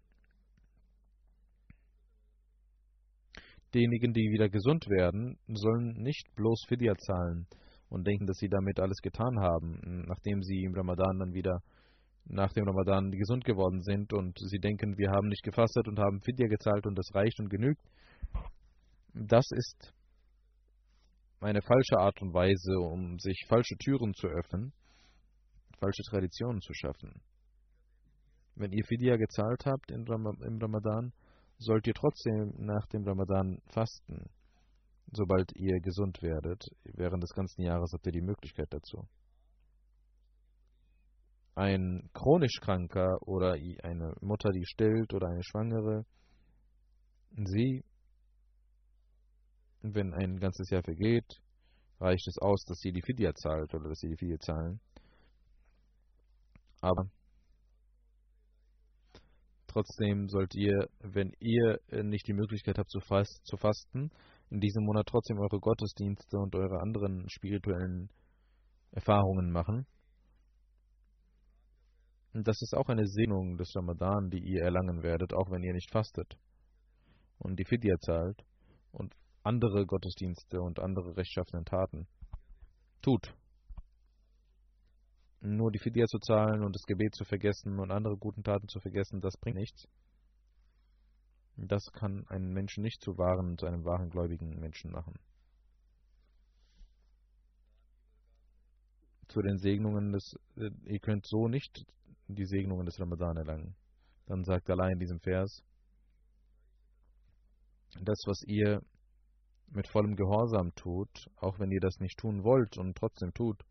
[3.73, 7.47] Diejenigen, die wieder gesund werden, sollen nicht bloß Fidya zahlen
[7.89, 11.62] und denken, dass sie damit alles getan haben, nachdem sie im Ramadan dann wieder
[12.25, 16.21] nach dem Ramadan gesund geworden sind und sie denken, wir haben nicht gefastet und haben
[16.21, 17.81] Fidya gezahlt und das reicht und genügt.
[19.13, 19.93] Das ist
[21.41, 24.71] eine falsche Art und Weise, um sich falsche Türen zu öffnen,
[25.79, 27.21] falsche Traditionen zu schaffen.
[28.55, 31.13] Wenn ihr Fidya gezahlt habt im Ramadan,
[31.57, 34.29] sollt ihr trotzdem nach dem Ramadan fasten,
[35.12, 36.63] sobald ihr gesund werdet.
[36.84, 39.07] Während des ganzen Jahres habt ihr die Möglichkeit dazu.
[41.62, 46.06] Ein chronisch Kranker oder eine Mutter, die stillt oder eine Schwangere,
[47.36, 47.84] sie,
[49.82, 51.39] wenn ein ganzes Jahr vergeht,
[52.00, 54.80] reicht es aus, dass sie die Fidya zahlt oder dass sie die Fidya zahlen.
[56.82, 57.12] Aber
[59.67, 64.10] trotzdem sollt ihr, wenn ihr nicht die Möglichkeit habt zu, fast, zu fasten,
[64.50, 68.10] in diesem Monat trotzdem eure Gottesdienste und eure anderen spirituellen
[68.91, 69.86] Erfahrungen machen.
[72.33, 75.91] Das ist auch eine Segnung des Ramadan, die ihr erlangen werdet, auch wenn ihr nicht
[75.91, 76.37] fastet
[77.39, 78.45] und die Fidya zahlt
[78.91, 82.07] und andere Gottesdienste und andere rechtschaffenen Taten
[83.01, 83.35] tut.
[85.41, 88.79] Nur die Fidya zu zahlen und das Gebet zu vergessen und andere guten Taten zu
[88.79, 89.87] vergessen, das bringt nichts.
[91.57, 95.15] Das kann einen Menschen nicht zu wahren, zu einem wahren gläubigen Menschen machen.
[99.27, 101.85] Zu den Segnungen des, äh, ihr könnt so nicht
[102.35, 103.75] die Segnungen des Ramadan erlangen.
[104.25, 105.63] Dann sagt Allah in diesem Vers,
[108.01, 108.81] das, was ihr
[109.71, 113.61] mit vollem Gehorsam tut, auch wenn ihr das nicht tun wollt und trotzdem tut,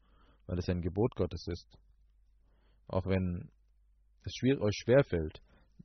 [0.47, 1.79] weil es ein Gebot Gottes ist,
[2.89, 3.51] auch wenn
[4.25, 5.41] es schwer, euch schwerfällt,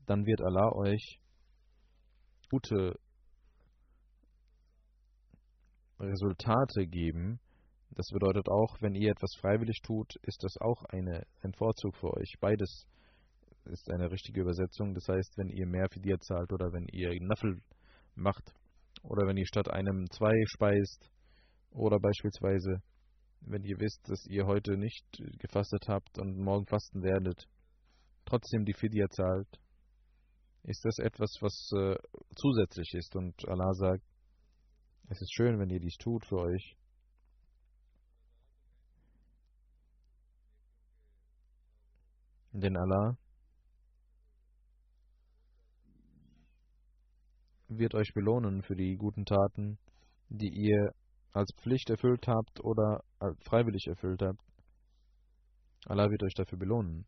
[0.06, 1.20] dann wird Allah euch
[2.50, 2.98] gute
[6.00, 7.40] Resultate geben.
[7.96, 12.14] Das bedeutet auch, wenn ihr etwas freiwillig tut, ist das auch eine, ein Vorzug für
[12.14, 12.36] euch.
[12.40, 12.86] Beides
[13.66, 14.94] ist eine richtige Übersetzung.
[14.94, 17.62] Das heißt, wenn ihr mehr für dir zahlt oder wenn ihr Naffel
[18.16, 18.54] macht
[19.04, 21.10] oder wenn ihr statt einem zwei speist
[21.72, 22.82] oder beispielsweise
[23.48, 25.06] wenn ihr wisst, dass ihr heute nicht
[25.40, 27.48] gefastet habt und morgen fasten werdet,
[28.26, 29.48] trotzdem die Fidya zahlt,
[30.64, 31.96] ist das etwas, was äh,
[32.36, 33.16] zusätzlich ist.
[33.16, 34.04] Und Allah sagt,
[35.10, 36.76] es ist schön, wenn ihr dies tut für euch.
[42.58, 43.18] Denn Allah
[47.68, 49.78] wird euch belohnen für die guten Taten,
[50.30, 50.94] die ihr
[51.34, 53.04] als Pflicht erfüllt habt oder
[53.44, 54.40] freiwillig erfüllt habt.
[55.88, 57.06] Allah wird euch dafür belohnen.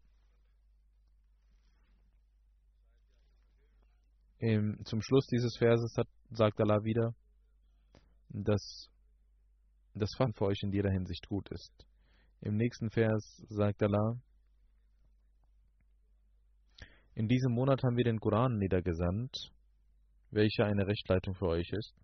[4.39, 7.15] Im, zum Schluss dieses Verses hat, sagt Allah wieder,
[8.27, 8.89] dass
[9.93, 11.87] das Fasten für euch in jeder Hinsicht gut ist.
[12.41, 14.19] Im nächsten Vers sagt Allah,
[17.17, 19.35] in diesem Monat haben wir den Koran niedergesandt,
[20.29, 21.95] welcher eine Rechtleitung für euch ist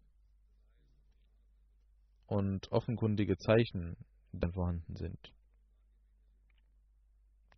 [2.25, 3.95] und offenkundige Zeichen
[4.31, 5.31] dann vorhanden sind.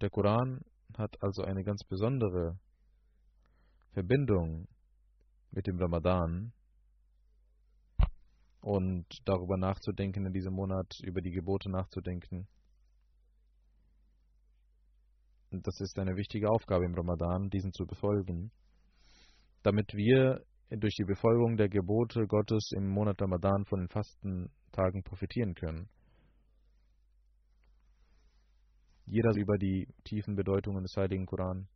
[0.01, 0.65] Der Koran
[0.97, 2.59] hat also eine ganz besondere
[3.93, 4.67] Verbindung
[5.51, 6.51] mit dem Ramadan
[8.59, 12.49] und darüber nachzudenken in diesem Monat, über die Gebote nachzudenken.
[15.51, 18.51] Das ist eine wichtige Aufgabe im Ramadan, diesen zu befolgen,
[19.63, 25.53] damit wir durch die Befolgung der Gebote Gottes im Monat Ramadan von den Fastentagen profitieren
[25.53, 25.89] können.
[29.05, 31.67] Jeder über die tiefen Bedeutungen des Heiligen Koran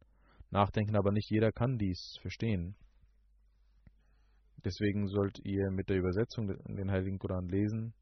[0.49, 2.75] nachdenken, aber nicht jeder kann dies verstehen.
[4.65, 7.93] Deswegen sollt ihr mit der Übersetzung den Heiligen Koran lesen.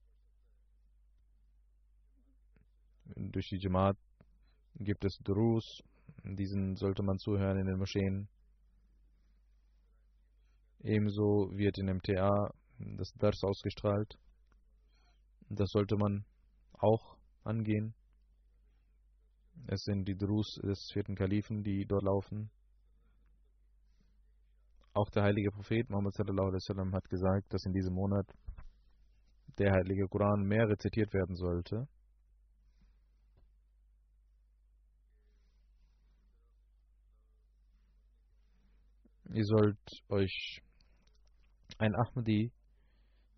[3.06, 3.98] Durch die Jamaat
[4.80, 5.82] gibt es Drus,
[6.24, 8.28] diesen sollte man zuhören in den Moscheen.
[10.84, 14.18] Ebenso wird in MTA das Dars ausgestrahlt.
[15.50, 16.26] Das sollte man
[16.74, 17.94] auch angehen.
[19.68, 22.50] Es sind die Drus des vierten Kalifen, die dort laufen.
[24.94, 28.28] Auch der heilige Prophet Muhammad hat gesagt, dass in diesem Monat
[29.58, 31.88] der heilige Koran mehr rezitiert werden sollte.
[39.38, 40.64] Ihr sollt euch
[41.78, 42.52] ein Ahmadi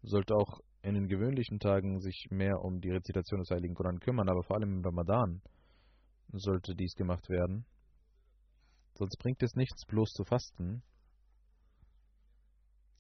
[0.02, 4.30] sollte auch in den gewöhnlichen Tagen sich mehr um die Rezitation des Heiligen Koran kümmern,
[4.30, 5.42] aber vor allem im Ramadan
[6.32, 7.66] sollte dies gemacht werden.
[8.94, 10.84] Sonst bringt es nichts, bloß zu fasten.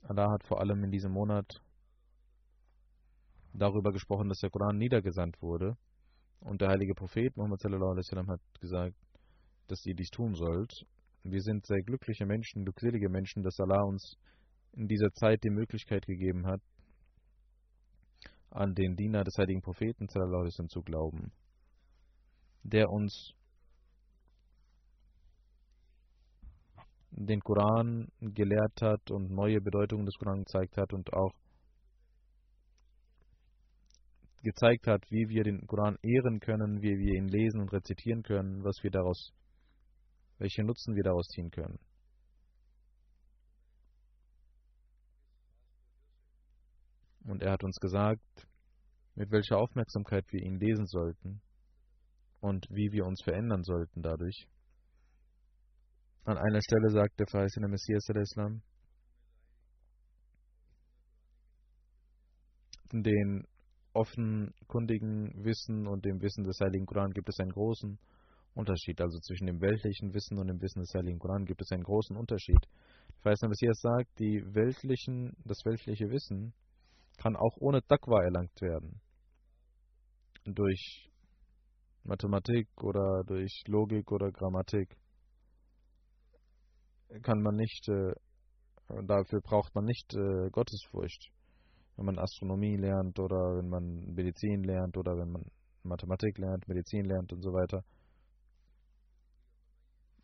[0.01, 1.63] Allah hat vor allem in diesem Monat
[3.53, 5.77] darüber gesprochen, dass der Koran niedergesandt wurde.
[6.41, 8.97] Und der heilige Prophet Muhammad sallam, hat gesagt,
[9.67, 10.85] dass ihr dies tun sollt.
[11.23, 14.17] Wir sind sehr glückliche Menschen, glückselige Menschen, dass Allah uns
[14.73, 16.61] in dieser Zeit die Möglichkeit gegeben hat,
[18.51, 21.31] an den Diener des heiligen Propheten zu glauben
[22.63, 23.33] der uns
[27.11, 31.33] den Koran gelehrt hat und neue Bedeutungen des Koran gezeigt hat und auch
[34.43, 38.63] gezeigt hat, wie wir den Koran ehren können, wie wir ihn lesen und rezitieren können,
[38.63, 39.33] was wir daraus,
[40.39, 41.79] welche Nutzen wir daraus ziehen können.
[47.25, 48.47] Und er hat uns gesagt,
[49.15, 51.41] mit welcher Aufmerksamkeit wir ihn lesen sollten
[52.39, 54.47] und wie wir uns verändern sollten dadurch.
[56.23, 58.61] An einer Stelle sagt der verheißene Messias Islam,
[62.91, 63.45] den
[63.93, 67.99] offenkundigen Wissen und dem Wissen des Heiligen Koran gibt es einen großen
[68.59, 69.01] Unterschied.
[69.01, 72.15] Also zwischen dem weltlichen Wissen und dem Wissen des Heiligen Koran gibt es einen großen
[72.15, 72.59] Unterschied.
[73.09, 76.53] Der verheißene Messias sagt, die weltlichen, das weltliche Wissen
[77.17, 79.01] kann auch ohne Taqwa erlangt werden.
[80.45, 81.09] Durch
[82.03, 84.95] Mathematik oder durch Logik oder Grammatik
[87.21, 88.13] kann man nicht, äh,
[89.05, 91.31] dafür braucht man nicht äh, Gottesfurcht.
[91.97, 95.43] Wenn man Astronomie lernt oder wenn man Medizin lernt oder wenn man
[95.83, 97.83] Mathematik lernt, Medizin lernt und so weiter.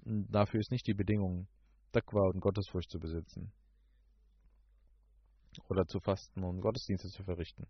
[0.06, 1.48] Dafür ist nicht die Bedingung,
[1.92, 3.52] Taqwa und Gottesfurcht zu besitzen
[5.70, 7.66] oder zu fasten und Gottesdienste zu verrichten.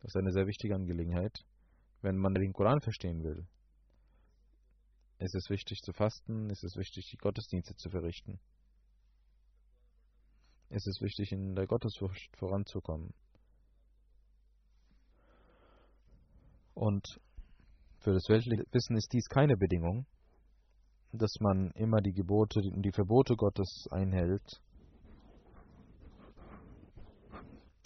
[0.00, 1.44] Das ist eine sehr wichtige Angelegenheit,
[2.00, 3.46] wenn man den Koran verstehen will.
[5.18, 8.40] Es ist wichtig zu fasten, es ist wichtig, die Gottesdienste zu verrichten.
[10.70, 13.12] Es ist wichtig, in der Gottesfurcht voranzukommen.
[16.74, 17.20] Und
[17.98, 20.06] für das weltliche Wissen ist dies keine Bedingung,
[21.18, 24.60] dass man immer die Gebote und die Verbote Gottes einhält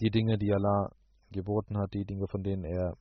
[0.01, 0.91] die Dinge, die Allah
[1.31, 2.97] geboten hat, die Dinge, von denen er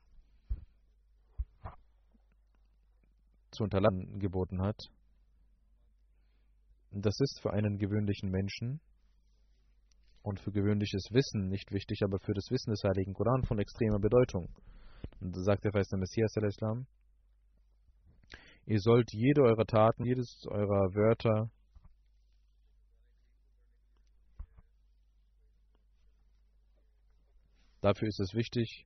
[3.51, 4.77] zu unterlassen geboten hat.
[6.91, 8.81] Das ist für einen gewöhnlichen Menschen
[10.23, 13.99] und für gewöhnliches Wissen nicht wichtig, aber für das Wissen des Heiligen Koran von extremer
[13.99, 14.49] Bedeutung.
[15.19, 16.87] Und sagt der Feist Messias al-Islam,
[18.67, 21.49] ihr sollt jede eurer Taten, jedes eurer Wörter
[27.81, 28.85] Dafür ist es wichtig,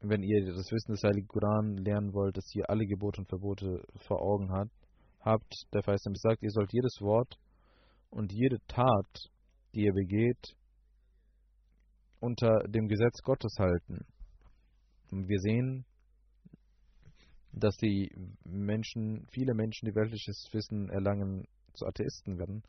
[0.00, 3.82] wenn ihr das Wissen des Heiligen Koran lernen wollt, dass ihr alle Gebote und Verbote
[3.96, 4.68] vor Augen hat,
[5.20, 5.54] habt.
[5.72, 7.38] Der Feist sagt, ihr sollt jedes Wort
[8.10, 9.30] und jede Tat,
[9.74, 10.56] die ihr begeht,
[12.20, 14.04] unter dem Gesetz Gottes halten.
[15.10, 15.86] Und wir sehen,
[17.52, 18.10] dass die
[18.44, 22.62] Menschen, viele Menschen, die weltliches Wissen erlangen, zu Atheisten werden.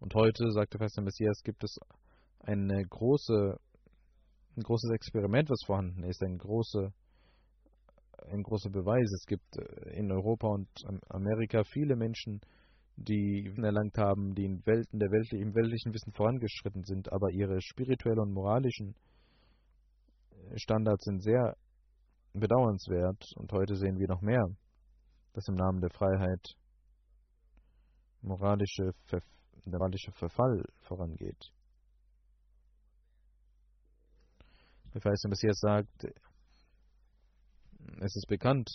[0.00, 1.78] Und heute, sagt der Feste Messias, gibt es
[2.40, 3.58] eine große,
[4.56, 6.92] ein großes Experiment, was vorhanden ist, ein, große,
[8.30, 9.10] ein großer Beweis.
[9.12, 10.68] Es gibt äh, in Europa und
[11.08, 12.40] Amerika viele Menschen,
[12.96, 17.30] die Wissen erlangt haben, die in Welten der Welt, im weltlichen Wissen vorangeschritten sind, aber
[17.30, 18.94] ihre spirituellen und moralischen
[20.30, 21.56] äh, Standards sind sehr
[22.34, 24.44] bedauernswert und heute sehen wir noch mehr,
[25.32, 26.56] dass im Namen der Freiheit
[28.22, 29.20] moralische, Ver
[29.64, 31.52] moralische Verfall vorangeht.
[34.92, 36.04] Der verheißene Messias sagt,
[38.00, 38.68] es ist bekannt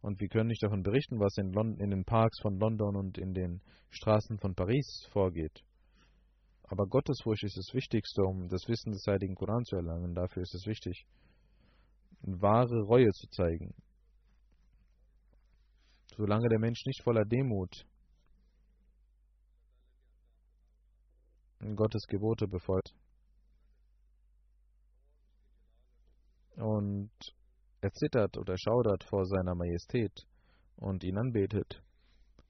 [0.00, 3.18] und wir können nicht davon berichten, was in, London, in den Parks von London und
[3.18, 5.62] in den Straßen von Paris vorgeht.
[6.64, 10.14] Aber Gottesfurcht ist das Wichtigste, um das Wissen des Heiligen Koran zu erlangen.
[10.14, 11.06] Dafür ist es wichtig,
[12.26, 13.74] wahre Reue zu zeigen.
[16.16, 17.86] Solange der Mensch nicht voller Demut
[21.76, 22.94] Gottes Gebote befolgt,
[26.56, 27.10] und
[27.80, 30.26] er zittert oder schaudert vor seiner Majestät
[30.76, 31.82] und ihn anbetet,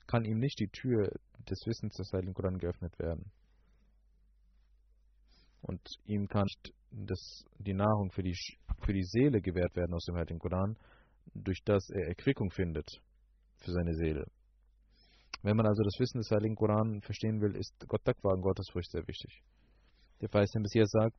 [0.07, 1.11] kann ihm nicht die Tür
[1.49, 3.33] des Wissens des Heiligen Koran geöffnet werden.
[5.63, 6.47] Und ihm kann
[6.91, 8.37] das, die Nahrung für die,
[8.81, 10.77] für die Seele gewährt werden aus dem Heiligen Koran,
[11.35, 13.01] durch das er Erquickung findet
[13.57, 14.27] für seine Seele.
[15.43, 18.91] Wenn man also das Wissen des Heiligen Koran verstehen will, ist Gott Takwa und Gottesfurcht
[18.91, 19.43] sehr wichtig.
[20.21, 21.17] Der Feist Messias sagt,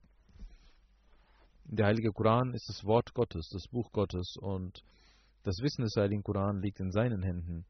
[1.65, 4.83] der Heilige Koran ist das Wort Gottes, das Buch Gottes und
[5.43, 7.65] das Wissen des Heiligen Koran liegt in seinen Händen.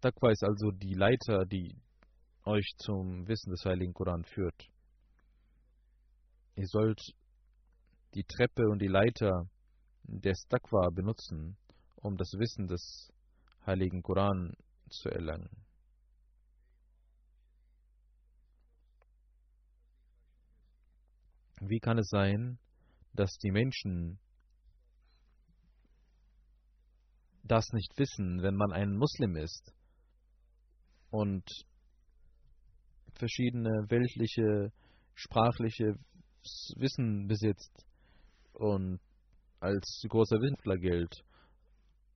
[0.00, 1.74] Taqwa ist also die Leiter, die
[2.44, 4.68] euch zum Wissen des Heiligen Koran führt.
[6.54, 7.00] Ihr sollt
[8.16, 9.46] die Treppe und die Leiter
[10.04, 11.58] des Taqwa benutzen,
[11.96, 13.12] um das Wissen des
[13.66, 14.56] Heiligen Koran
[14.88, 15.50] zu erlangen.
[21.60, 22.58] Wie kann es sein,
[23.12, 24.18] dass die Menschen
[27.42, 29.74] das nicht wissen, wenn man ein Muslim ist
[31.10, 31.44] und
[33.12, 34.72] verschiedene weltliche,
[35.14, 35.98] sprachliche
[36.76, 37.86] Wissen besitzt
[38.56, 39.00] und
[39.60, 41.24] als großer Wissenschaftler gilt,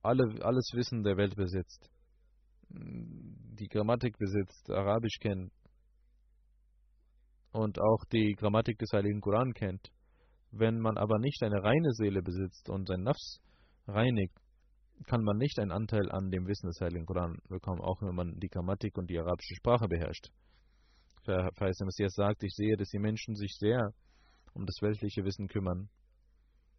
[0.01, 1.89] alle, alles Wissen der Welt besitzt,
[2.69, 5.51] die Grammatik besitzt, Arabisch kennt
[7.51, 9.91] und auch die Grammatik des Heiligen Koran kennt.
[10.51, 13.39] Wenn man aber nicht eine reine Seele besitzt und sein Nafs
[13.87, 14.35] reinigt,
[15.07, 18.39] kann man nicht einen Anteil an dem Wissen des Heiligen Koran bekommen, auch wenn man
[18.39, 20.29] die Grammatik und die arabische Sprache beherrscht.
[21.23, 23.93] Verheißter Messias sagt, ich sehe, dass die Menschen sich sehr
[24.53, 25.89] um das weltliche Wissen kümmern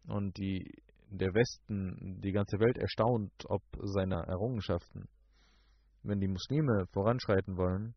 [0.07, 0.71] und die,
[1.09, 5.07] der Westen, die ganze Welt erstaunt ob seiner Errungenschaften.
[6.03, 7.95] Wenn die Muslime voranschreiten wollen,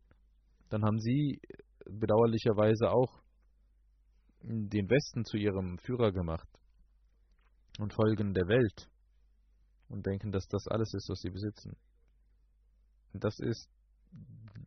[0.69, 1.39] dann haben sie
[1.85, 3.21] bedauerlicherweise auch
[4.41, 6.47] den Westen zu ihrem Führer gemacht
[7.79, 8.89] und folgen der Welt
[9.89, 11.75] und denken, dass das alles ist, was sie besitzen.
[13.13, 13.69] Das ist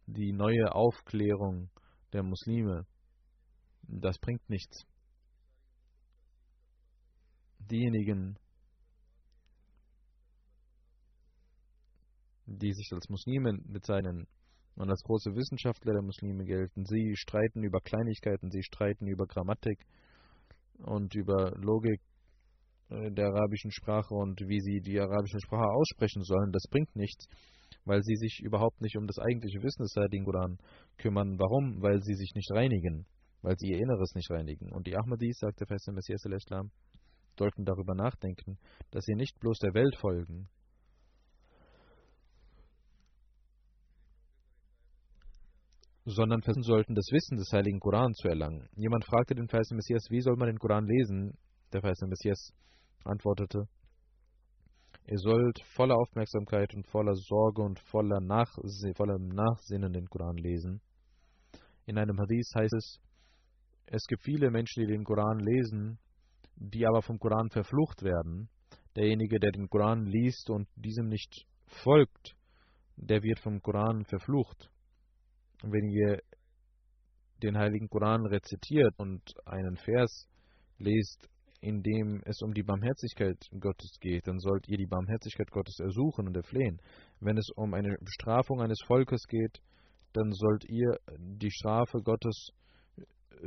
[0.07, 1.71] die neue Aufklärung
[2.13, 2.87] der Muslime.
[3.83, 4.87] Das bringt nichts.
[7.61, 8.37] Diejenigen,
[12.47, 14.27] die sich als Muslime bezeichnen
[14.77, 19.85] und als große Wissenschaftler der Muslime gelten, sie streiten über Kleinigkeiten, sie streiten über Grammatik
[20.79, 22.01] und über Logik
[22.89, 26.51] äh, der arabischen Sprache und wie sie die arabische Sprache aussprechen sollen.
[26.53, 27.27] Das bringt nichts
[27.85, 30.59] weil sie sich überhaupt nicht um das eigentliche Wissen des Heiligen Koran
[30.99, 31.39] kümmern.
[31.39, 31.81] Warum?
[31.83, 33.07] Weil sie sich nicht reinigen,
[33.43, 34.73] weil sie ihr Inneres nicht reinigen.
[34.73, 36.71] Und die Ahmadis, sagt der feste Messias al-Islam,
[37.41, 38.59] sollten darüber nachdenken,
[38.91, 40.49] dass sie nicht bloß der Welt folgen,
[46.05, 48.69] sondern versuchen sollten, das Wissen des Heiligen Koran zu erlangen.
[48.77, 51.37] Jemand fragte den Feisten Messias, wie soll man den Koran lesen?
[51.73, 52.53] Der Feiste Messias
[53.05, 53.69] antwortete,
[55.07, 60.81] Ihr sollt voller Aufmerksamkeit und voller Sorge und voller Nachsinn, vollem Nachsinnen den Koran lesen.
[61.87, 63.01] In einem Hadith heißt es,
[63.87, 65.99] es gibt viele Menschen, die den Koran lesen,
[66.61, 68.49] die aber vom Koran verflucht werden.
[68.95, 72.37] Derjenige, der den Koran liest und diesem nicht folgt,
[72.97, 74.71] der wird vom Koran verflucht.
[75.63, 76.21] Wenn ihr
[77.43, 80.29] den heiligen Koran rezitiert und einen Vers
[80.79, 81.29] lest,
[81.63, 86.27] in dem es um die Barmherzigkeit Gottes geht, dann sollt ihr die Barmherzigkeit Gottes ersuchen
[86.27, 86.81] und erflehen.
[87.21, 89.61] Wenn es um eine Bestrafung eines Volkes geht,
[90.13, 92.51] dann sollt ihr die Strafe Gottes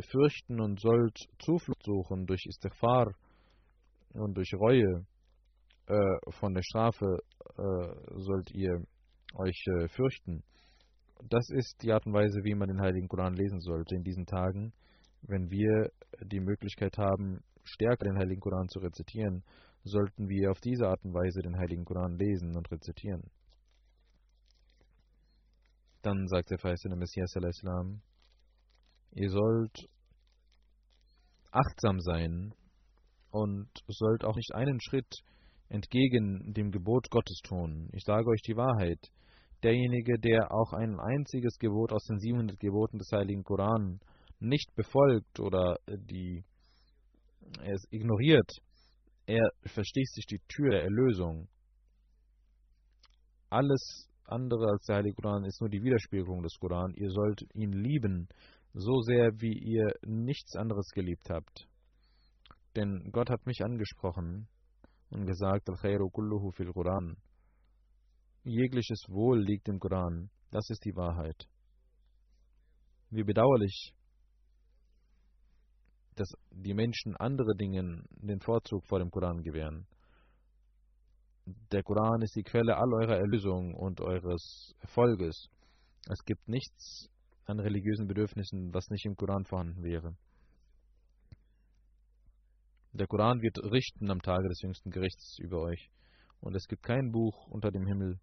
[0.10, 3.14] fürchten und sollt Zuflucht suchen durch Istighfar
[4.14, 5.06] und durch Reue
[5.88, 7.20] äh, von der Strafe
[7.58, 8.84] äh, sollt ihr
[9.36, 10.44] euch äh, fürchten.
[11.30, 14.26] Das ist die Art und Weise, wie man den Heiligen Koran lesen sollte in diesen
[14.26, 14.74] Tagen,
[15.22, 19.44] wenn wir die Möglichkeit haben, stärker den Heiligen Koran zu rezitieren,
[19.84, 23.24] sollten wir auf diese Art und Weise den Heiligen Koran lesen und rezitieren.
[26.02, 28.02] Dann sagt der verheißene Messias al-Islam,
[29.16, 29.90] ihr sollt
[31.52, 32.54] achtsam sein
[33.32, 35.24] und sollt auch nicht einen Schritt
[35.70, 37.90] entgegen dem Gebot Gottes tun.
[37.94, 39.00] Ich sage euch die Wahrheit.
[39.64, 44.00] Derjenige, der auch ein einziges Gebot aus den 700 Geboten des Heiligen Koran
[44.40, 46.44] nicht befolgt oder die
[47.64, 48.52] es ignoriert,
[49.26, 51.48] er verschließt sich die Tür der Erlösung.
[53.50, 56.94] Alles andere als der Heilige Koran ist nur die Widerspiegelung des Koran.
[56.96, 58.28] Ihr sollt ihn lieben,
[58.74, 61.68] so sehr wie ihr nichts anderes geliebt habt.
[62.76, 64.48] Denn Gott hat mich angesprochen
[65.10, 67.18] und gesagt, Al-Khairu kulluhu fil Quran.
[68.44, 70.30] Jegliches Wohl liegt im Koran.
[70.52, 71.48] Das ist die Wahrheit.
[73.12, 73.94] Wie bedauerlich,
[76.16, 79.88] dass die Menschen andere Dingen den Vorzug vor dem Koran gewähren.
[81.72, 85.48] Der Koran ist die Quelle all eurer Erlösung und eures Erfolges.
[86.10, 87.10] Es gibt nichts
[87.46, 90.16] an religiösen Bedürfnissen, was nicht im Koran vorhanden wäre.
[92.94, 95.90] Der Koran wird richten am Tage des jüngsten Gerichts über euch.
[96.42, 98.20] Und es gibt kein Buch unter dem Himmel,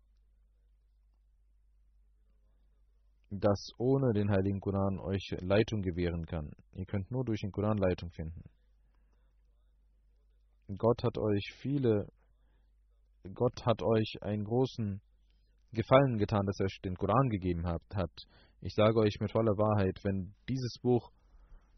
[3.30, 6.50] das ohne den Heiligen Koran euch Leitung gewähren kann.
[6.72, 8.42] Ihr könnt nur durch den Koran Leitung finden.
[10.76, 12.06] Gott hat euch viele,
[13.34, 15.00] Gott hat euch einen großen
[15.72, 17.82] Gefallen getan, dass er euch den Koran gegeben hat.
[18.62, 21.10] Ich sage euch mit voller Wahrheit, wenn dieses Buch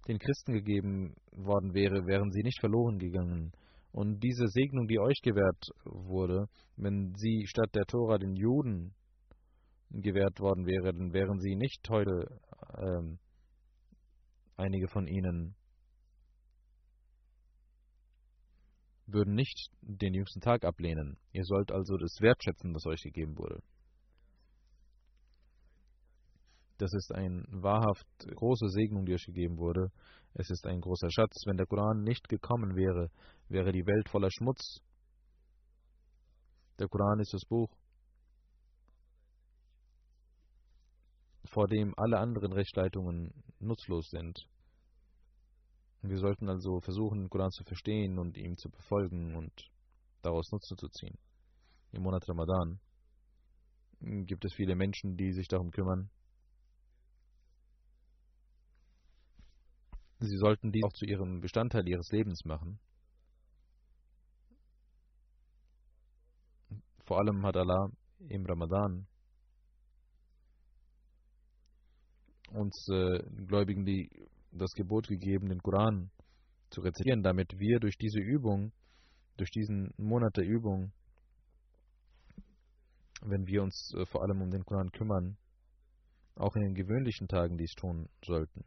[0.09, 3.53] den Christen gegeben worden wäre, wären sie nicht verloren gegangen.
[3.93, 8.95] Und diese Segnung, die euch gewährt wurde, wenn sie statt der Tora den Juden
[9.91, 12.41] gewährt worden wäre, dann wären sie nicht heute
[12.79, 13.19] ähm,
[14.57, 15.55] einige von ihnen
[19.07, 21.19] würden nicht den jüngsten Tag ablehnen.
[21.33, 23.63] Ihr sollt also das wertschätzen, was euch gegeben wurde.
[26.79, 29.91] Das ist eine wahrhaft große Segnung, die euch gegeben wurde.
[30.35, 31.45] Es ist ein großer Schatz.
[31.47, 33.11] Wenn der Koran nicht gekommen wäre,
[33.49, 34.81] wäre die Welt voller Schmutz.
[36.79, 37.71] Der Koran ist das Buch,
[41.45, 44.49] vor dem alle anderen Rechtsleitungen nutzlos sind.
[46.01, 49.53] Wir sollten also versuchen, den Koran zu verstehen und ihm zu befolgen und
[50.23, 51.17] daraus Nutzen zu ziehen.
[51.93, 52.81] Im Monat Ramadan
[54.01, 56.11] gibt es viele Menschen, die sich darum kümmern.
[60.23, 62.79] Sie sollten dies auch zu ihrem Bestandteil ihres Lebens machen.
[67.05, 67.91] Vor allem hat Allah
[68.29, 69.07] im Ramadan
[72.53, 74.09] uns äh, Gläubigen die,
[74.53, 76.11] das Gebot gegeben, den Koran
[76.71, 78.73] zu rezitieren, damit wir durch diese Übung,
[79.39, 80.93] durch diesen Monat der Übung,
[83.23, 85.37] wenn wir uns äh, vor allem um den Koran kümmern,
[86.37, 88.65] auch in den gewöhnlichen Tagen dies tun sollten.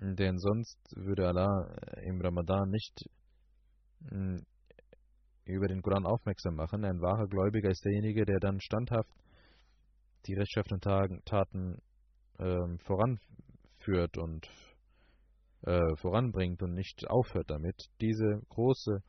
[0.00, 3.08] Denn sonst würde Allah äh, im Ramadan nicht
[4.08, 4.44] hm,
[5.44, 6.84] über den Koran aufmerksam machen.
[6.84, 9.10] Ein wahrer Gläubiger ist derjenige, der dann standhaft
[10.26, 10.80] die rechtschaffenen
[11.24, 11.78] Taten
[12.38, 14.48] äh, voranführt und
[15.62, 17.76] äh, voranbringt und nicht aufhört damit.
[18.00, 19.02] Diese große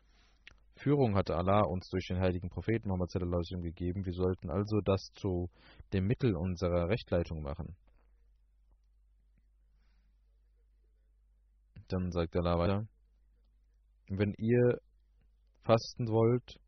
[0.76, 3.12] Führung hatte Allah uns durch den heiligen Propheten Muhammad
[3.62, 4.06] gegeben.
[4.06, 5.50] Wir sollten also das zu
[5.94, 7.76] dem Mittel unserer Rechtleitung machen.
[11.94, 12.88] Dann sagt Allah weiter,
[14.10, 14.80] wenn ihr
[15.64, 16.60] fasten wollt,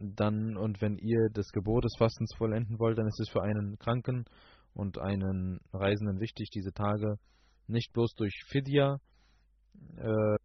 [0.00, 3.78] dann und wenn ihr das Gebot des Fastens vollenden wollt, dann ist es für einen
[3.78, 4.24] Kranken
[4.72, 7.18] und einen Reisenden wichtig, diese Tage
[7.66, 8.98] nicht bloß durch Fidya
[9.96, 10.36] äh,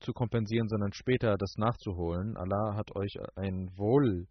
[0.00, 2.36] zu kompensieren, sondern später das nachzuholen.
[2.36, 4.26] Allah hat euch ein Wohl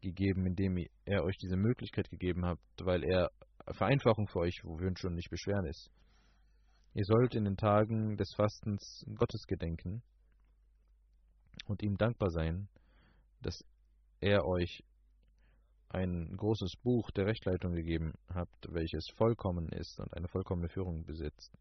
[0.00, 3.30] gegeben, indem er euch diese Möglichkeit gegeben hat, weil er
[3.72, 5.90] Vereinfachung für euch wünscht und nicht Beschwernis.
[6.92, 10.02] Ihr sollt in den Tagen des Fastens Gottes gedenken
[11.66, 12.68] und ihm dankbar sein,
[13.42, 13.64] dass
[14.20, 14.84] er euch
[15.88, 21.56] ein großes Buch der Rechtleitung gegeben hat, welches vollkommen ist und eine vollkommene Führung besitzt.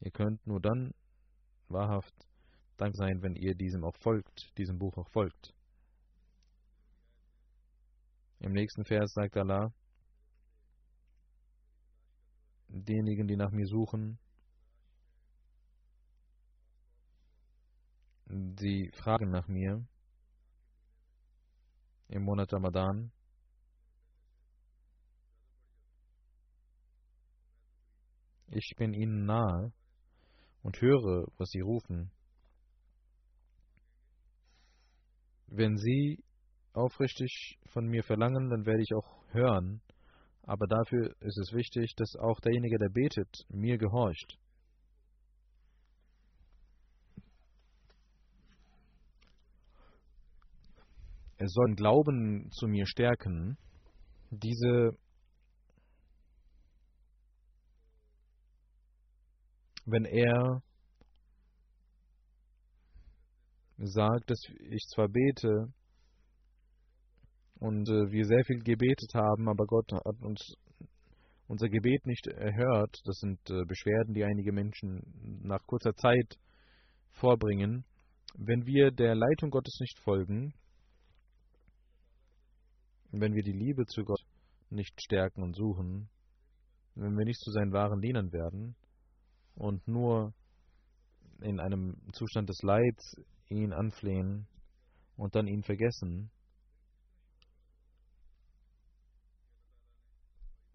[0.00, 0.92] Ihr könnt nur dann
[1.68, 2.14] wahrhaft
[2.76, 5.54] Dank sein, wenn ihr diesem auch folgt, diesem Buch auch folgt.
[8.40, 9.72] Im nächsten Vers sagt Allah,
[12.72, 14.18] diejenigen, die nach mir suchen,
[18.58, 19.86] sie fragen nach mir
[22.08, 23.12] im Monat Ramadan.
[28.48, 29.72] Ich bin ihnen nahe
[30.62, 32.10] und höre, was sie rufen.
[35.46, 36.22] Wenn sie
[36.72, 39.82] aufrichtig von mir verlangen, dann werde ich auch hören
[40.42, 44.38] aber dafür ist es wichtig, dass auch derjenige, der betet, mir gehorcht.
[51.38, 53.56] Er soll Glauben zu mir stärken.
[54.30, 54.96] Diese
[59.84, 60.62] wenn er
[63.78, 64.40] sagt, dass
[64.70, 65.72] ich zwar bete,
[67.62, 70.56] und äh, wir sehr viel gebetet haben, aber Gott hat uns
[71.46, 73.00] unser Gebet nicht erhört.
[73.04, 75.00] Das sind äh, Beschwerden, die einige Menschen
[75.44, 76.38] nach kurzer Zeit
[77.12, 77.84] vorbringen.
[78.34, 80.54] Wenn wir der Leitung Gottes nicht folgen,
[83.12, 84.24] wenn wir die Liebe zu Gott
[84.70, 86.08] nicht stärken und suchen,
[86.96, 88.74] wenn wir nicht zu seinen wahren Dienern werden
[89.54, 90.34] und nur
[91.42, 93.16] in einem Zustand des Leids
[93.50, 94.48] ihn anflehen
[95.16, 96.32] und dann ihn vergessen,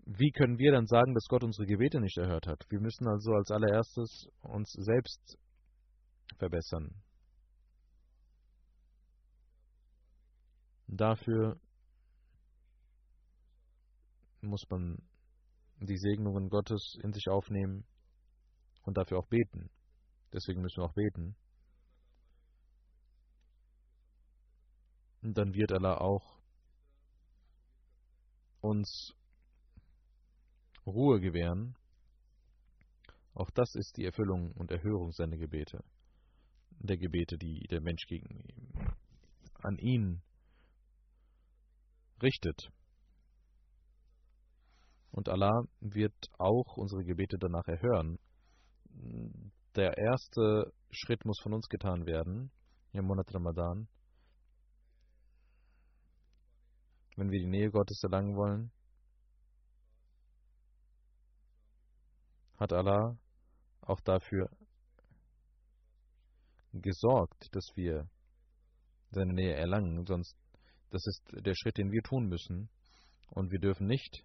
[0.09, 2.65] wie können wir dann sagen, dass Gott unsere Gebete nicht erhört hat?
[2.69, 5.37] Wir müssen also als allererstes uns selbst
[6.37, 6.95] verbessern.
[10.87, 11.59] Dafür
[14.39, 14.97] muss man
[15.81, 17.85] die Segnungen Gottes in sich aufnehmen
[18.83, 19.69] und dafür auch beten.
[20.31, 21.35] Deswegen müssen wir auch beten.
[25.21, 26.39] Und dann wird Allah auch
[28.61, 29.13] uns
[30.87, 31.75] Ruhe gewähren,
[33.33, 35.83] auch das ist die Erfüllung und Erhörung seiner Gebete,
[36.79, 38.43] der Gebete, die der Mensch gegen
[39.61, 40.21] an ihn
[42.21, 42.71] richtet.
[45.11, 48.17] Und Allah wird auch unsere Gebete danach erhören.
[49.75, 52.51] Der erste Schritt muss von uns getan werden
[52.93, 53.87] im Monat Ramadan.
[57.15, 58.71] Wenn wir die Nähe Gottes erlangen wollen,
[62.57, 63.17] hat Allah
[63.81, 64.49] auch dafür
[66.73, 68.09] gesorgt, dass wir
[69.11, 70.35] seine Nähe erlangen, sonst
[70.89, 72.69] das ist der Schritt, den wir tun müssen.
[73.29, 74.23] Und wir dürfen nicht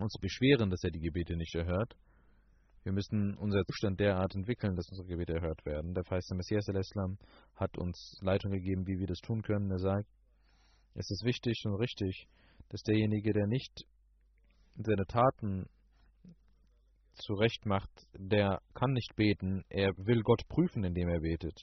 [0.00, 1.96] uns beschweren, dass er die Gebete nicht erhört.
[2.82, 5.94] Wir müssen unser Zustand derart entwickeln, dass unsere Gebete erhört werden.
[5.94, 7.18] Der Feist der Messias al-Islam
[7.54, 9.70] hat uns Leitung gegeben, wie wir das tun können.
[9.70, 10.08] Er sagt,
[10.94, 12.28] es ist wichtig und richtig,
[12.68, 13.86] dass derjenige, der nicht
[14.76, 15.66] seine Taten
[17.14, 21.62] zurecht macht, der kann nicht beten, er will Gott prüfen, indem er betet.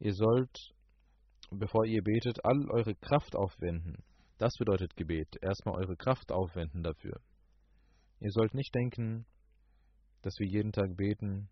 [0.00, 0.74] Ihr sollt,
[1.50, 4.02] bevor ihr betet, all eure Kraft aufwenden.
[4.38, 5.36] Das bedeutet Gebet.
[5.42, 7.20] Erstmal eure Kraft aufwenden dafür.
[8.20, 9.26] Ihr sollt nicht denken,
[10.22, 11.48] dass wir jeden Tag beten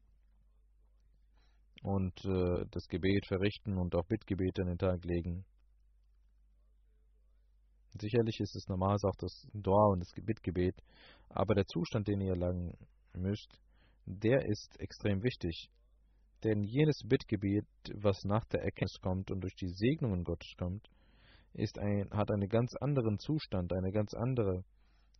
[1.83, 5.45] und äh, das Gebet verrichten und auch Bittgebete an den Tag legen.
[8.01, 10.74] Sicherlich ist es normal auch das Dua und das Bittgebet,
[11.28, 12.76] aber der Zustand, den ihr erlangen
[13.14, 13.61] müsst,
[14.07, 15.70] der ist extrem wichtig.
[16.44, 20.88] Denn jenes Bittgebet, was nach der Erkenntnis kommt und durch die Segnungen Gottes kommt,
[21.55, 24.64] ist ein, hat einen ganz anderen Zustand, eine ganz andere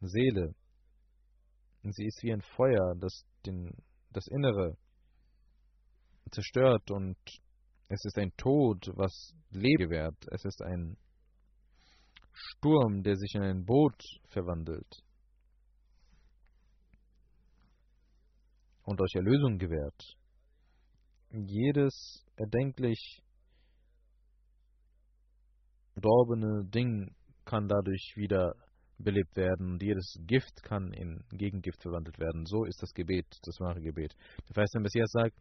[0.00, 0.54] Seele.
[1.82, 3.72] Sie ist wie ein Feuer, das den,
[4.10, 4.76] das Innere
[6.30, 7.16] zerstört und
[7.88, 10.16] es ist ein Tod, was Leben gewährt.
[10.32, 10.96] Es ist ein
[12.37, 15.03] Sturm, der sich in ein Boot verwandelt
[18.84, 20.16] und euch Erlösung gewährt.
[21.30, 23.22] Jedes erdenklich
[25.95, 27.14] verdorbene Ding
[27.45, 28.55] kann dadurch wieder
[28.99, 32.45] belebt werden und jedes Gift kann in Gegengift verwandelt werden.
[32.47, 34.14] So ist das Gebet, das wahre Gebet.
[34.49, 35.37] Der der Messias sagt,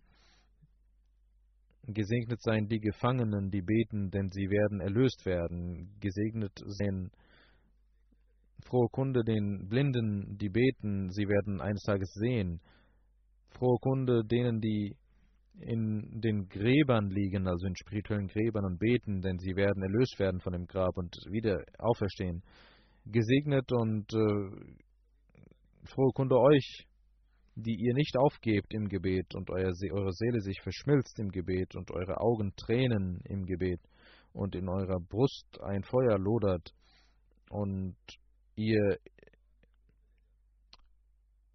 [1.88, 5.96] Gesegnet seien die Gefangenen, die beten, denn sie werden erlöst werden.
[6.00, 7.12] Gesegnet seien
[8.66, 12.60] frohe Kunde den Blinden, die beten, sie werden eines Tages sehen.
[13.50, 14.96] Frohe Kunde denen, die
[15.60, 20.42] in den Gräbern liegen, also in spirituellen Gräbern und beten, denn sie werden erlöst werden
[20.42, 22.44] von dem Grab und wieder auferstehen.
[23.06, 24.76] Gesegnet und äh,
[25.86, 26.88] frohe Kunde euch,
[27.56, 32.20] die ihr nicht aufgebt im Gebet und eure Seele sich verschmilzt im Gebet und eure
[32.20, 33.80] Augen tränen im Gebet
[34.34, 36.74] und in eurer Brust ein Feuer lodert
[37.50, 37.96] und
[38.56, 38.98] ihr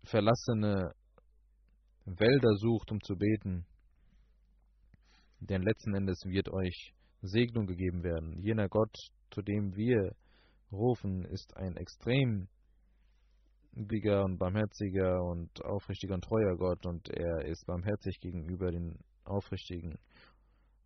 [0.04, 0.92] verlassene
[2.06, 3.66] Wälder sucht, um zu beten,
[5.40, 8.38] denn letzten Endes wird euch Segnung gegeben werden.
[8.40, 8.94] Jener Gott,
[9.30, 10.14] zu dem wir
[10.72, 12.48] rufen, ist ein extrem
[13.72, 19.98] gütiger und barmherziger und aufrichtiger und treuer Gott und er ist barmherzig gegenüber den Aufrichtigen.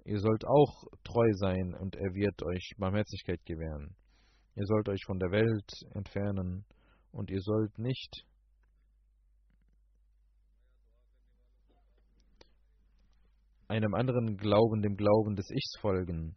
[0.04, 3.96] Ihr sollt auch treu sein und er wird euch Barmherzigkeit gewähren.
[4.54, 6.64] Ihr sollt euch von der Welt entfernen
[7.10, 8.26] und ihr sollt nicht
[13.68, 16.36] einem anderen Glauben, dem Glauben des Ichs folgen.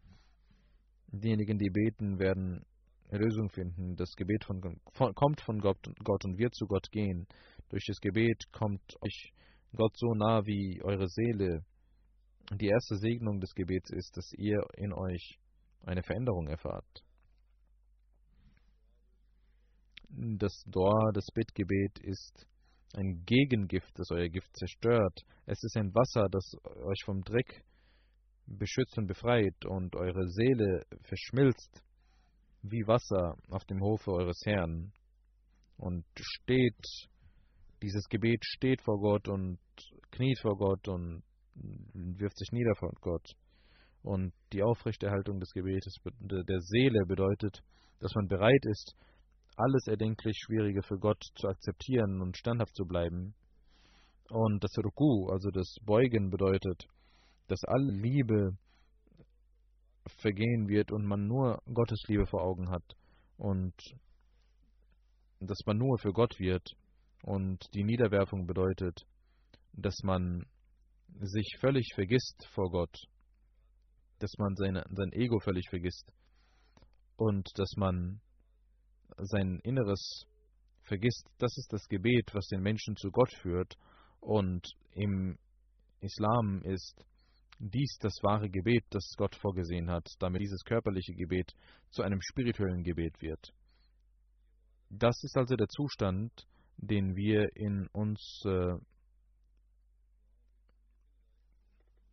[1.08, 2.64] Diejenigen, die beten, werden
[3.10, 3.96] Erlösung finden.
[3.96, 4.60] Das Gebet von,
[4.92, 7.26] von, kommt von Gott, Gott und wird zu Gott gehen.
[7.70, 9.32] Durch das Gebet kommt euch
[9.74, 11.64] Gott so nah wie eure Seele.
[12.52, 15.38] Die erste Segnung des Gebets ist, dass ihr in euch
[15.84, 17.04] eine Veränderung erfahrt.
[20.10, 22.46] Das Dor, das Bittgebet ist
[22.94, 25.20] ein Gegengift, das euer Gift zerstört.
[25.44, 27.62] Es ist ein Wasser, das euch vom Dreck
[28.46, 31.82] beschützt und befreit und eure Seele verschmilzt
[32.62, 34.92] wie Wasser auf dem Hofe eures Herrn
[35.76, 36.78] und steht,
[37.82, 39.58] dieses Gebet steht vor Gott und
[40.10, 41.22] kniet vor Gott und
[41.54, 43.32] wirft sich nieder vor Gott.
[44.02, 47.62] Und die Aufrechterhaltung des Gebetes der Seele bedeutet,
[48.00, 48.94] dass man bereit ist,
[49.56, 53.34] alles erdenklich Schwierige für Gott zu akzeptieren und standhaft zu bleiben.
[54.30, 56.86] Und das Ruku, also das Beugen, bedeutet,
[57.48, 58.56] dass alle Liebe
[60.08, 62.96] vergehen wird und man nur Gottes Liebe vor Augen hat
[63.36, 63.74] und
[65.40, 66.74] dass man nur für Gott wird
[67.22, 69.06] und die Niederwerfung bedeutet,
[69.72, 70.46] dass man
[71.20, 72.96] sich völlig vergisst vor Gott,
[74.18, 76.12] dass man seine, sein Ego völlig vergisst
[77.16, 78.20] und dass man
[79.16, 80.26] sein Inneres
[80.82, 81.28] vergisst.
[81.38, 83.74] Das ist das Gebet, was den Menschen zu Gott führt
[84.20, 85.38] und im
[86.00, 87.04] Islam ist
[87.58, 91.52] dies das wahre Gebet, das Gott vorgesehen hat, damit dieses körperliche Gebet
[91.90, 93.52] zu einem spirituellen Gebet wird.
[94.90, 96.46] Das ist also der Zustand,
[96.76, 98.76] den wir in uns äh,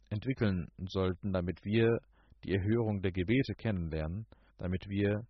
[0.09, 1.99] entwickeln sollten, damit wir
[2.43, 4.25] die Erhörung der Gebete kennenlernen
[4.57, 5.25] damit wir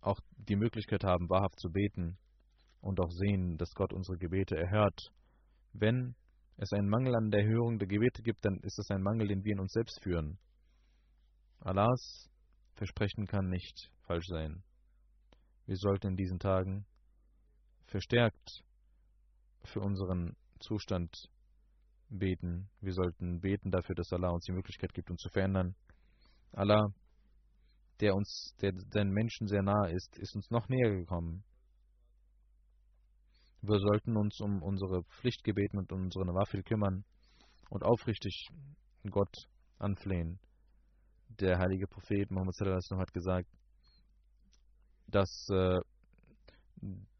[0.00, 2.18] auch die Möglichkeit haben, wahrhaft zu beten
[2.80, 5.10] und auch sehen, dass Gott unsere Gebete erhört.
[5.72, 6.14] Wenn
[6.56, 9.44] es einen Mangel an der Erhörung der Gebete gibt, dann ist es ein Mangel, den
[9.44, 10.38] wir in uns selbst führen.
[11.60, 12.30] Allahs
[12.74, 14.62] Versprechen kann nicht falsch sein.
[15.66, 16.86] Wir sollten in diesen Tagen
[17.86, 18.64] verstärkt
[19.64, 21.28] für unseren Zustand
[22.08, 22.68] beten.
[22.80, 25.74] Wir sollten beten dafür, dass Allah uns die Möglichkeit gibt, uns zu verändern.
[26.52, 26.92] Allah,
[28.00, 31.44] der uns, der den Menschen sehr nahe ist, ist uns noch näher gekommen.
[33.66, 37.02] Wir sollten uns um unsere Pflichtgebeten und um unsere Nawafil kümmern
[37.70, 38.48] und aufrichtig
[39.08, 39.34] Gott
[39.78, 40.38] anflehen.
[41.40, 43.48] Der heilige Prophet Muhammad sallallahu hat gesagt,
[45.06, 45.80] dass äh,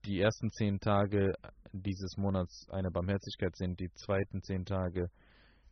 [0.04, 1.32] die ersten zehn Tage
[1.72, 5.08] dieses Monats eine Barmherzigkeit sind, die zweiten zehn Tage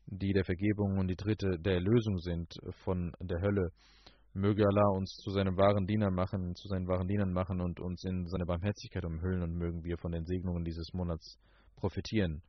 [0.07, 2.55] die der Vergebung und die dritte der Erlösung sind
[2.85, 3.71] von der Hölle.
[4.35, 8.03] Möge Allah uns zu seinem wahren Diener machen, zu seinen wahren Dienern machen und uns
[8.05, 11.39] in seine Barmherzigkeit umhüllen und mögen wir von den Segnungen dieses Monats
[11.77, 12.43] profitieren.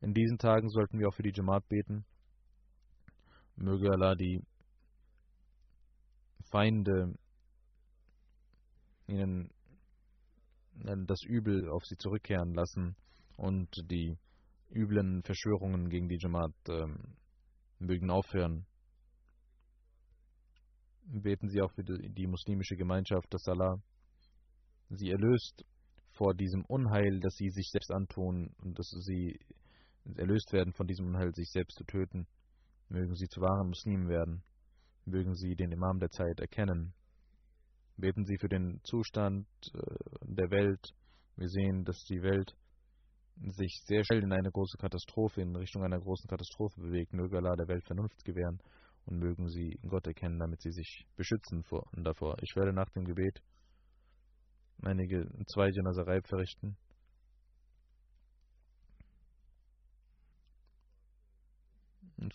[0.00, 2.04] In diesen Tagen sollten wir auch für die Jamaat beten.
[3.56, 4.42] Möge Allah die
[6.50, 7.14] Feinde
[9.06, 9.50] ihnen
[10.74, 12.96] das Übel auf sie zurückkehren lassen
[13.36, 14.18] und die
[14.70, 16.98] üblen Verschwörungen gegen die Jamaat ähm,
[17.78, 18.66] mögen aufhören.
[21.06, 23.76] Beten Sie auch für die, muslimische Gemeinschaft, dass Allah
[24.90, 25.64] sie erlöst
[26.12, 29.38] vor diesem Unheil, das sie sich selbst antun und dass sie
[30.16, 32.26] erlöst werden von diesem Unheil, sich selbst zu töten.
[32.88, 34.42] Mögen sie zu wahren Muslimen werden.
[35.04, 36.94] Mögen sie den Imam der Zeit erkennen.
[37.96, 39.80] Beten Sie für den Zustand äh,
[40.22, 40.94] der Welt.
[41.36, 42.56] Wir sehen, dass die Welt
[43.36, 47.12] sich sehr schnell in eine große Katastrophe, in Richtung einer großen Katastrophe bewegt.
[47.12, 48.60] Möge Allah der Welt Vernunft gewähren
[49.06, 52.36] und mögen sie Gott erkennen, damit sie sich beschützen vor, davor.
[52.42, 53.42] Ich werde nach dem Gebet
[54.82, 56.76] einige zwei Janaserei verrichten.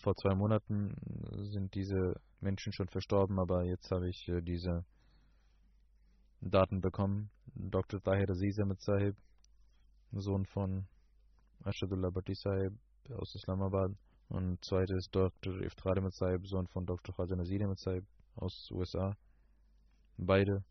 [0.02, 0.94] Vor zwei Monaten
[1.50, 4.84] sind diese Menschen schon verstorben, aber jetzt habe ich äh, diese
[6.40, 7.30] Daten bekommen.
[7.54, 8.00] Dr.
[8.00, 9.16] Tahir Aziz Ahmed Sahib,
[10.12, 10.86] Sohn von
[11.64, 12.72] Ashadullah Bhatti Sahib
[13.10, 13.92] aus Islamabad.
[14.30, 15.60] Und zweite ist Dr.
[15.60, 17.12] Iftar Ahmed Sahib, Sohn von Dr.
[17.12, 18.06] Khaja Nazir Ahmed Sahib
[18.36, 19.16] aus USA.
[20.16, 20.62] Beide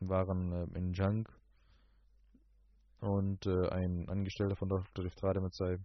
[0.00, 1.28] waren äh, in Jang
[2.98, 5.04] und äh, ein Angestellter von Dr.
[5.04, 5.80] Iftar Ahmed Sahib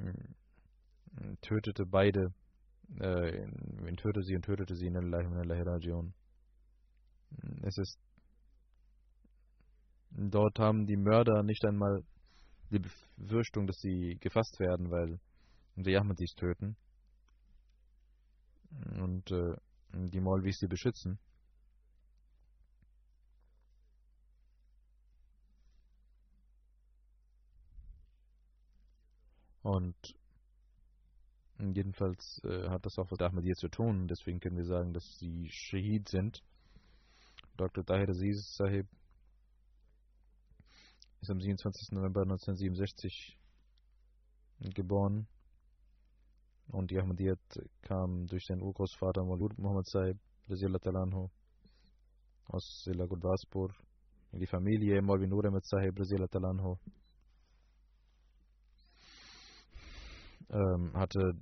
[0.00, 2.34] äh, tötete beide,
[2.98, 3.38] äh,
[3.86, 6.12] entführte sie und tötete sie in der Rajion.
[7.62, 8.00] Es ist
[10.10, 12.02] dort haben die Mörder nicht einmal
[12.72, 15.20] die Befürchtung, dass sie gefasst werden, weil
[15.76, 16.76] die Ahmadis töten
[18.98, 19.54] und äh,
[19.92, 21.18] die Maulvis sie beschützen.
[29.62, 29.94] Und
[31.58, 34.08] jedenfalls äh, hat das auch mit Ahmadiyya zu tun.
[34.08, 36.42] Deswegen können wir sagen, dass sie Shahid sind.
[37.56, 37.84] Dr.
[37.84, 38.88] Tahir Aziz Sahib
[41.22, 41.92] ist am 27.
[41.92, 43.38] November 1967
[44.74, 45.28] geboren.
[46.68, 47.38] Und die Ahmadiyyat
[47.82, 50.18] kam durch seinen Urgroßvater Maulud Muhammad Sahib
[50.48, 51.28] Anhu
[52.46, 53.72] aus Silla Gurdaspur.
[54.32, 56.76] Die Familie Maulvi Nur Ahmed Sahib Anhu
[60.50, 61.34] ähm, hatte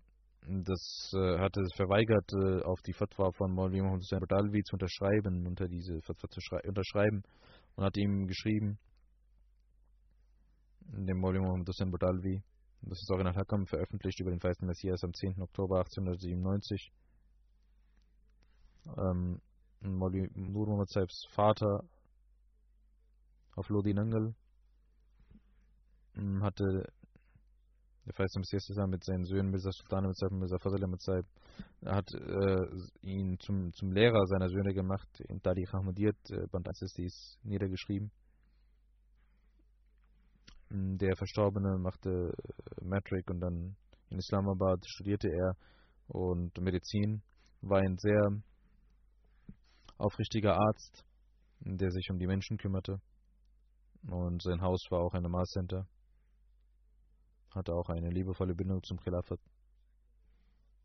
[0.47, 5.47] das äh, hatte verweigert, äh, auf die Fatwa von Maulvi Muhammad Hussein Badalvi zu unterschreiben,
[5.47, 7.23] unter diese Fatwa zu unterschreiben
[7.77, 8.79] und hat ihm geschrieben,
[10.93, 12.43] dem Maulvi Muhammad Hussein Badalvi,
[12.83, 15.41] das ist auch in Al-Hakam veröffentlicht über den feisten Messias am 10.
[15.43, 16.93] Oktober 1897.
[18.97, 19.41] Ähm,
[19.81, 20.91] Maulvi Nur Muhammad
[21.31, 21.85] Vater
[23.57, 24.35] auf Lodi Nangal
[26.17, 26.85] ähm, hatte
[28.07, 31.27] der Feist Messias mit seinen Söhnen Mirza Sultan mit Saib, Mirza Fazl mit Saib,
[31.85, 32.67] hat äh,
[33.03, 35.09] ihn zum, zum Lehrer seiner Söhne gemacht.
[35.29, 38.11] In Tariq Ahmadiyyat, äh, Band 1 ist niedergeschrieben.
[40.71, 43.77] Der Verstorbene machte äh, Matric und dann
[44.11, 45.57] in Islamabad studierte er
[46.09, 47.23] und Medizin,
[47.61, 48.43] war ein sehr
[49.99, 51.05] aufrichtiger Arzt,
[51.61, 53.01] der sich um die Menschen kümmerte.
[54.09, 55.87] Und sein Haus war auch ein Namaz-Center
[57.55, 59.41] hatte auch eine liebevolle Bindung zum Khilafat.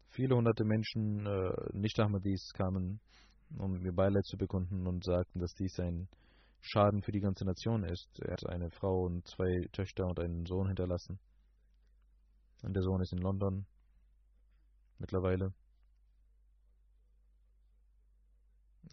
[0.09, 2.99] Viele hunderte Menschen, äh, nicht Ahmadis, kamen,
[3.57, 6.07] um mir Beileid zu bekunden und sagten, dass dies ein
[6.67, 8.19] Schaden für die ganze Nation ist.
[8.19, 11.19] Er hat eine Frau und zwei Töchter und einen Sohn hinterlassen.
[12.63, 13.67] Und der Sohn ist in London
[14.97, 15.53] mittlerweile.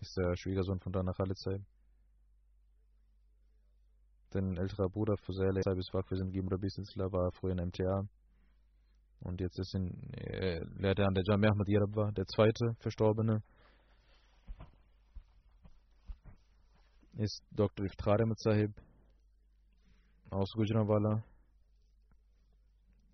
[0.01, 1.65] Ist der Schwiegersohn von Dana Khalizai.
[4.31, 8.07] Sein älterer Bruder Fusel Saibiswak für sein Geber war früher in MTA.
[9.21, 13.43] Und jetzt ist er äh, der an der Jamia Ahmad Yerab war, der zweite Verstorbene.
[17.19, 17.85] Ist Dr.
[17.85, 18.73] Iftar Ahmed Sahib
[20.31, 21.23] aus Gujranwala.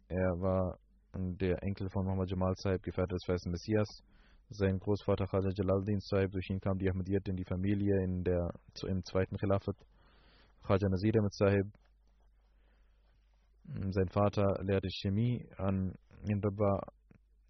[0.08, 0.78] Er war
[1.14, 3.88] der Enkel von Muhammad Jamal Sahib, Gefährte des Weißen Messias.
[4.50, 8.54] Sein Großvater Khaja Jalaluddin Sahib, durch ihn kam die Ahmadiyyat in die Familie in der,
[8.86, 9.76] im zweiten Khilafat.
[10.62, 11.66] Khaja Nazir Ahmed Sahib.
[13.90, 15.92] Sein Vater lehrte Chemie an
[16.22, 16.86] in Baba.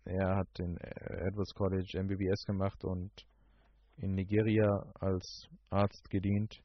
[0.07, 3.13] Er hat in Edwards College MBBS gemacht und
[3.99, 6.61] in Nigeria als Arzt gedient.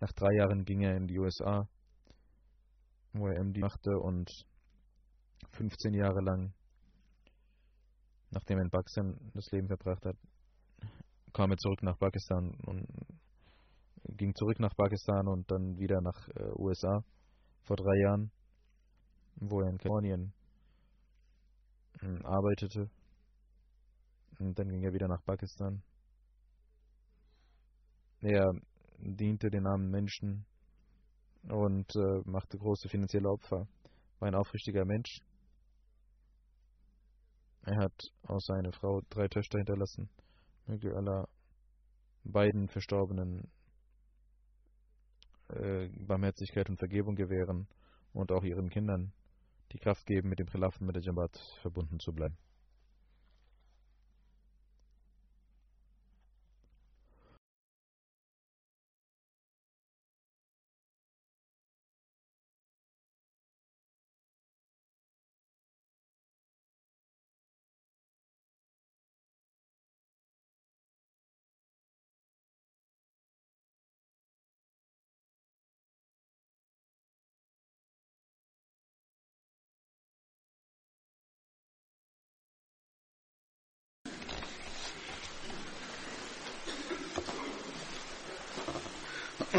[0.00, 1.68] Nach drei Jahren ging er in die USA,
[3.12, 4.30] wo er MD machte und
[5.52, 6.52] 15 Jahre lang
[8.32, 10.16] nachdem er in Pakistan das Leben verbracht hat,
[11.32, 12.86] kam er zurück nach Pakistan und
[14.16, 17.04] ging zurück nach Pakistan und dann wieder nach äh, USA
[17.62, 18.30] vor drei Jahren,
[19.36, 20.32] wo er in Kalifornien
[22.02, 22.90] äh, arbeitete.
[24.46, 25.82] Und dann ging er wieder nach Pakistan.
[28.20, 28.52] Er
[28.98, 30.46] diente den armen Menschen
[31.48, 33.66] und äh, machte große finanzielle Opfer.
[34.18, 35.22] War ein aufrichtiger Mensch
[37.64, 40.08] er hat aus seiner Frau drei Töchter hinterlassen.
[40.66, 41.28] Möge Allah
[42.24, 43.48] beiden Verstorbenen
[45.48, 47.68] äh, Barmherzigkeit und Vergebung gewähren
[48.12, 49.12] und auch ihren Kindern
[49.72, 52.36] die Kraft geben, mit dem Khilafen, mit der Jamaat verbunden zu bleiben.